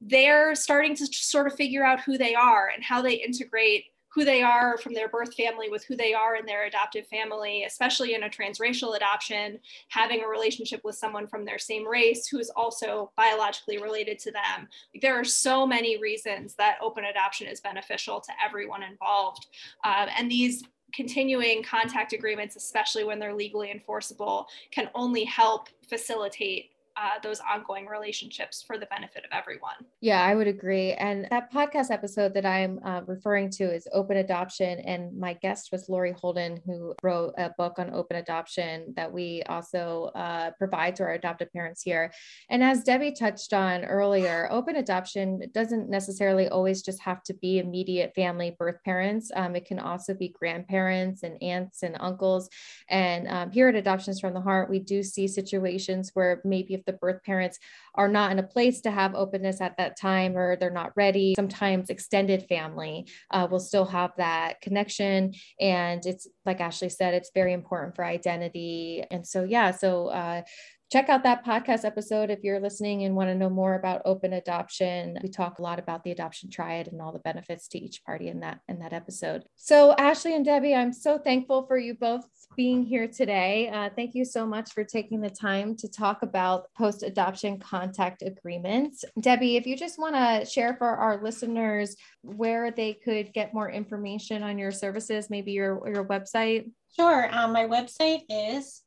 they're 0.01 0.55
starting 0.55 0.95
to 0.97 1.07
sort 1.07 1.47
of 1.47 1.55
figure 1.55 1.85
out 1.85 2.01
who 2.01 2.19
they 2.19 2.35
are 2.35 2.71
and 2.75 2.85
how 2.85 3.03
they 3.03 3.15
integrate 3.15 3.85
who 4.11 4.25
they 4.25 4.43
are 4.43 4.79
from 4.79 4.95
their 4.95 5.09
birth 5.09 5.35
family 5.35 5.69
with 5.69 5.85
who 5.85 5.95
they 5.95 6.15
are 6.15 6.37
in 6.37 6.47
their 6.47 6.65
adoptive 6.65 7.07
family, 7.07 7.65
especially 7.65 8.15
in 8.15 8.23
a 8.25 8.29
transracial 8.29 8.97
adoption, 8.97 9.61
having 9.89 10.25
a 10.25 10.29
relationship 10.29 10.81
with 10.83 10.97
someone 10.97 11.27
from 11.27 11.45
their 11.45 11.59
same 11.59 11.87
race 11.87 12.27
who 12.27 12.39
is 12.39 12.51
also 12.57 13.13
biologically 13.17 13.79
related 13.81 14.19
to 14.19 14.33
them. 14.33 14.67
There 15.03 15.15
are 15.15 15.25
so 15.25 15.67
many 15.67 16.01
reasons 16.01 16.55
that 16.55 16.79
open 16.83 17.05
adoption 17.05 17.47
is 17.49 17.61
beneficial 17.61 18.21
to 18.21 18.33
everyone 18.45 18.83
involved. 18.83 19.47
Um, 19.85 20.09
and 20.17 20.31
these 20.31 20.65
continuing 20.95 21.63
contact 21.63 22.13
agreements, 22.13 22.57
especially 22.57 23.05
when 23.05 23.19
they're 23.19 23.35
legally 23.35 23.71
enforceable, 23.71 24.49
can 24.71 24.89
only 24.95 25.25
help 25.25 25.69
facilitate 25.89 26.71
uh, 26.99 27.21
those 27.23 27.41
ongoing 27.41 27.87
relationships 27.87 28.63
for 28.67 28.77
the 28.77 28.87
benefit 28.87 29.25
of 29.25 29.31
everyone. 29.33 29.77
Yeah, 30.01 30.23
I 30.23 30.35
would 30.35 30.49
agree. 30.49 30.93
And 30.95 31.27
that 31.31 31.53
podcast 31.53 31.91
episode 31.91 32.35
that 32.35 32.45
I'm 32.45 32.81
uh, 32.85 33.03
referring 33.07 33.51
to 33.51 33.73
is 33.73 33.87
Open 33.93 34.17
Adoption. 34.17 34.81
And 34.81 35.17
my 35.17 35.35
guest 35.35 35.69
was 35.71 35.89
Lori 35.89 36.13
Holden, 36.13 36.61
who 36.67 36.95
wrote 37.03 37.35
a 37.39 37.51
book 37.57 37.79
on 37.79 37.95
open 37.95 38.17
adoption 38.17 38.95
that 38.97 39.13
we 39.13 39.43
also 39.49 40.11
uh, 40.15 40.51
provide 40.59 40.97
to 40.97 41.05
our 41.05 41.13
adoptive 41.13 41.53
parents 41.53 41.83
here. 41.83 42.13
And 42.51 42.63
as 42.65 42.83
Debbie 42.83 43.13
touched 43.13 43.53
on 43.53 43.85
earlier, 43.85 44.49
open 44.51 44.77
adoption 44.77 45.43
doesn't 45.55 45.89
necessarily 45.89 46.49
always 46.49 46.83
just 46.83 47.01
have 47.03 47.23
to 47.25 47.35
be 47.35 47.59
immediate 47.59 48.13
family 48.17 48.57
birth 48.59 48.83
parents, 48.85 49.31
um, 49.37 49.55
it 49.55 49.67
can 49.67 49.79
also 49.79 50.15
be 50.15 50.29
grandparents 50.29 51.23
and 51.23 51.41
aunts 51.43 51.83
and 51.83 51.97
uncles. 52.01 52.49
And 52.89 53.29
um, 53.29 53.51
here 53.51 53.69
at 53.69 53.75
Adoptions 53.75 54.21
from 54.21 54.35
the 54.35 54.41
Heart, 54.41 54.71
we 54.71 54.79
do 54.81 55.03
see 55.03 55.29
situations 55.29 56.11
where 56.15 56.41
maybe 56.45 56.75
if 56.75 56.88
the 56.89 56.95
birth 56.95 57.23
parents 57.23 57.61
are 57.95 58.09
not 58.09 58.33
in 58.33 58.41
a 58.41 58.43
place 58.43 58.81
to 58.81 58.91
have 58.91 59.15
openness 59.15 59.61
at 59.61 59.77
that 59.77 59.97
time 59.97 60.37
or 60.37 60.57
they're 60.57 60.71
not 60.71 60.93
ready. 60.97 61.35
Sometimes 61.37 61.91
extended 61.91 62.47
family 62.49 63.07
uh, 63.31 63.47
will 63.49 63.61
still 63.61 63.85
have 63.85 64.11
that 64.17 64.61
connection. 64.61 65.35
And 65.61 66.05
it's 66.05 66.27
like 66.45 66.61
Ashley 66.61 66.89
said, 66.89 67.15
it's 67.15 67.31
very 67.35 67.53
important 67.53 67.95
for 67.95 68.05
identity. 68.05 69.05
And 69.11 69.25
so, 69.27 69.45
yeah, 69.45 69.71
so 69.71 70.09
uh, 70.09 70.43
check 70.91 71.09
out 71.09 71.23
that 71.23 71.45
podcast 71.45 71.85
episode 71.85 72.31
if 72.31 72.43
you're 72.43 72.61
listening 72.61 73.05
and 73.05 73.15
want 73.15 73.29
to 73.29 73.35
know 73.35 73.51
more 73.51 73.75
about 73.75 74.03
open 74.05 74.33
adoption. 74.33 75.19
We 75.23 75.29
talk 75.29 75.59
a 75.59 75.63
lot 75.63 75.79
about 75.79 76.03
the 76.03 76.13
adoption 76.13 76.51
triad 76.51 76.89
and 76.89 77.01
all 77.03 77.13
the 77.13 77.19
benefits 77.19 77.69
to 77.69 77.79
each 77.79 78.03
party 78.05 78.29
in 78.29 78.41
that 78.41 78.61
in 78.69 78.79
that 78.79 78.93
episode. 78.93 79.45
So 79.57 79.95
Ashley 79.99 80.35
and 80.35 80.45
Debbie, 80.45 80.75
I'm 80.75 80.93
so 80.93 81.19
thankful 81.19 81.67
for 81.67 81.77
you 81.77 81.95
both 81.95 82.25
being 82.57 82.83
here 82.83 83.07
today. 83.07 83.69
Uh, 83.69 83.91
thank 83.95 84.15
you 84.15 84.25
so 84.25 84.47
much 84.47 84.73
for 84.73 84.83
taking 84.83 85.21
the 85.21 85.31
time 85.31 85.77
to 85.77 85.89
talk 85.89 86.23
about 86.23 86.73
post 86.77 87.03
adoption 87.03 87.59
contact 87.59 88.23
agreements. 88.23 89.05
Debbie, 89.21 89.57
if 89.57 89.67
you 89.67 89.77
just 89.77 89.99
want 89.99 90.15
to 90.15 90.47
share 90.51 90.75
for 90.75 90.89
our 90.89 91.23
listeners 91.23 91.97
where 92.23 92.71
they 92.71 92.95
could 92.95 93.33
get 93.35 93.53
more 93.53 93.71
information 93.71 94.43
on 94.43 94.59
your 94.59 94.73
services, 94.73 95.29
maybe 95.29 95.53
your 95.53 95.81
your 95.93 96.05
website. 96.05 96.71
Sure. 96.97 97.29
Um, 97.31 97.53
my 97.53 97.65
website 97.65 98.23
is 98.29 98.83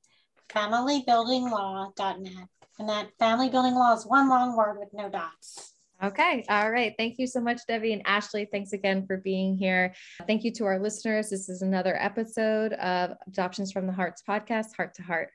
familybuildinglaw.net. 0.53 2.47
And 2.79 2.89
that 2.89 3.09
family 3.19 3.49
building 3.49 3.75
law 3.75 3.93
is 3.93 4.05
one 4.05 4.29
long 4.29 4.55
word 4.55 4.79
with 4.79 4.89
no 4.93 5.09
dots. 5.09 5.75
Okay. 6.03 6.43
All 6.49 6.71
right. 6.71 6.95
Thank 6.97 7.19
you 7.19 7.27
so 7.27 7.39
much, 7.39 7.61
Debbie 7.67 7.93
and 7.93 8.01
Ashley. 8.05 8.47
Thanks 8.51 8.73
again 8.73 9.05
for 9.05 9.17
being 9.17 9.55
here. 9.55 9.93
Thank 10.25 10.43
you 10.43 10.51
to 10.53 10.65
our 10.65 10.79
listeners. 10.79 11.29
This 11.29 11.47
is 11.47 11.61
another 11.61 11.95
episode 11.95 12.73
of 12.73 13.15
Adoptions 13.27 13.71
from 13.71 13.85
the 13.85 13.93
Hearts 13.93 14.23
podcast, 14.27 14.75
Heart 14.75 14.95
to 14.95 15.03
Heart. 15.03 15.29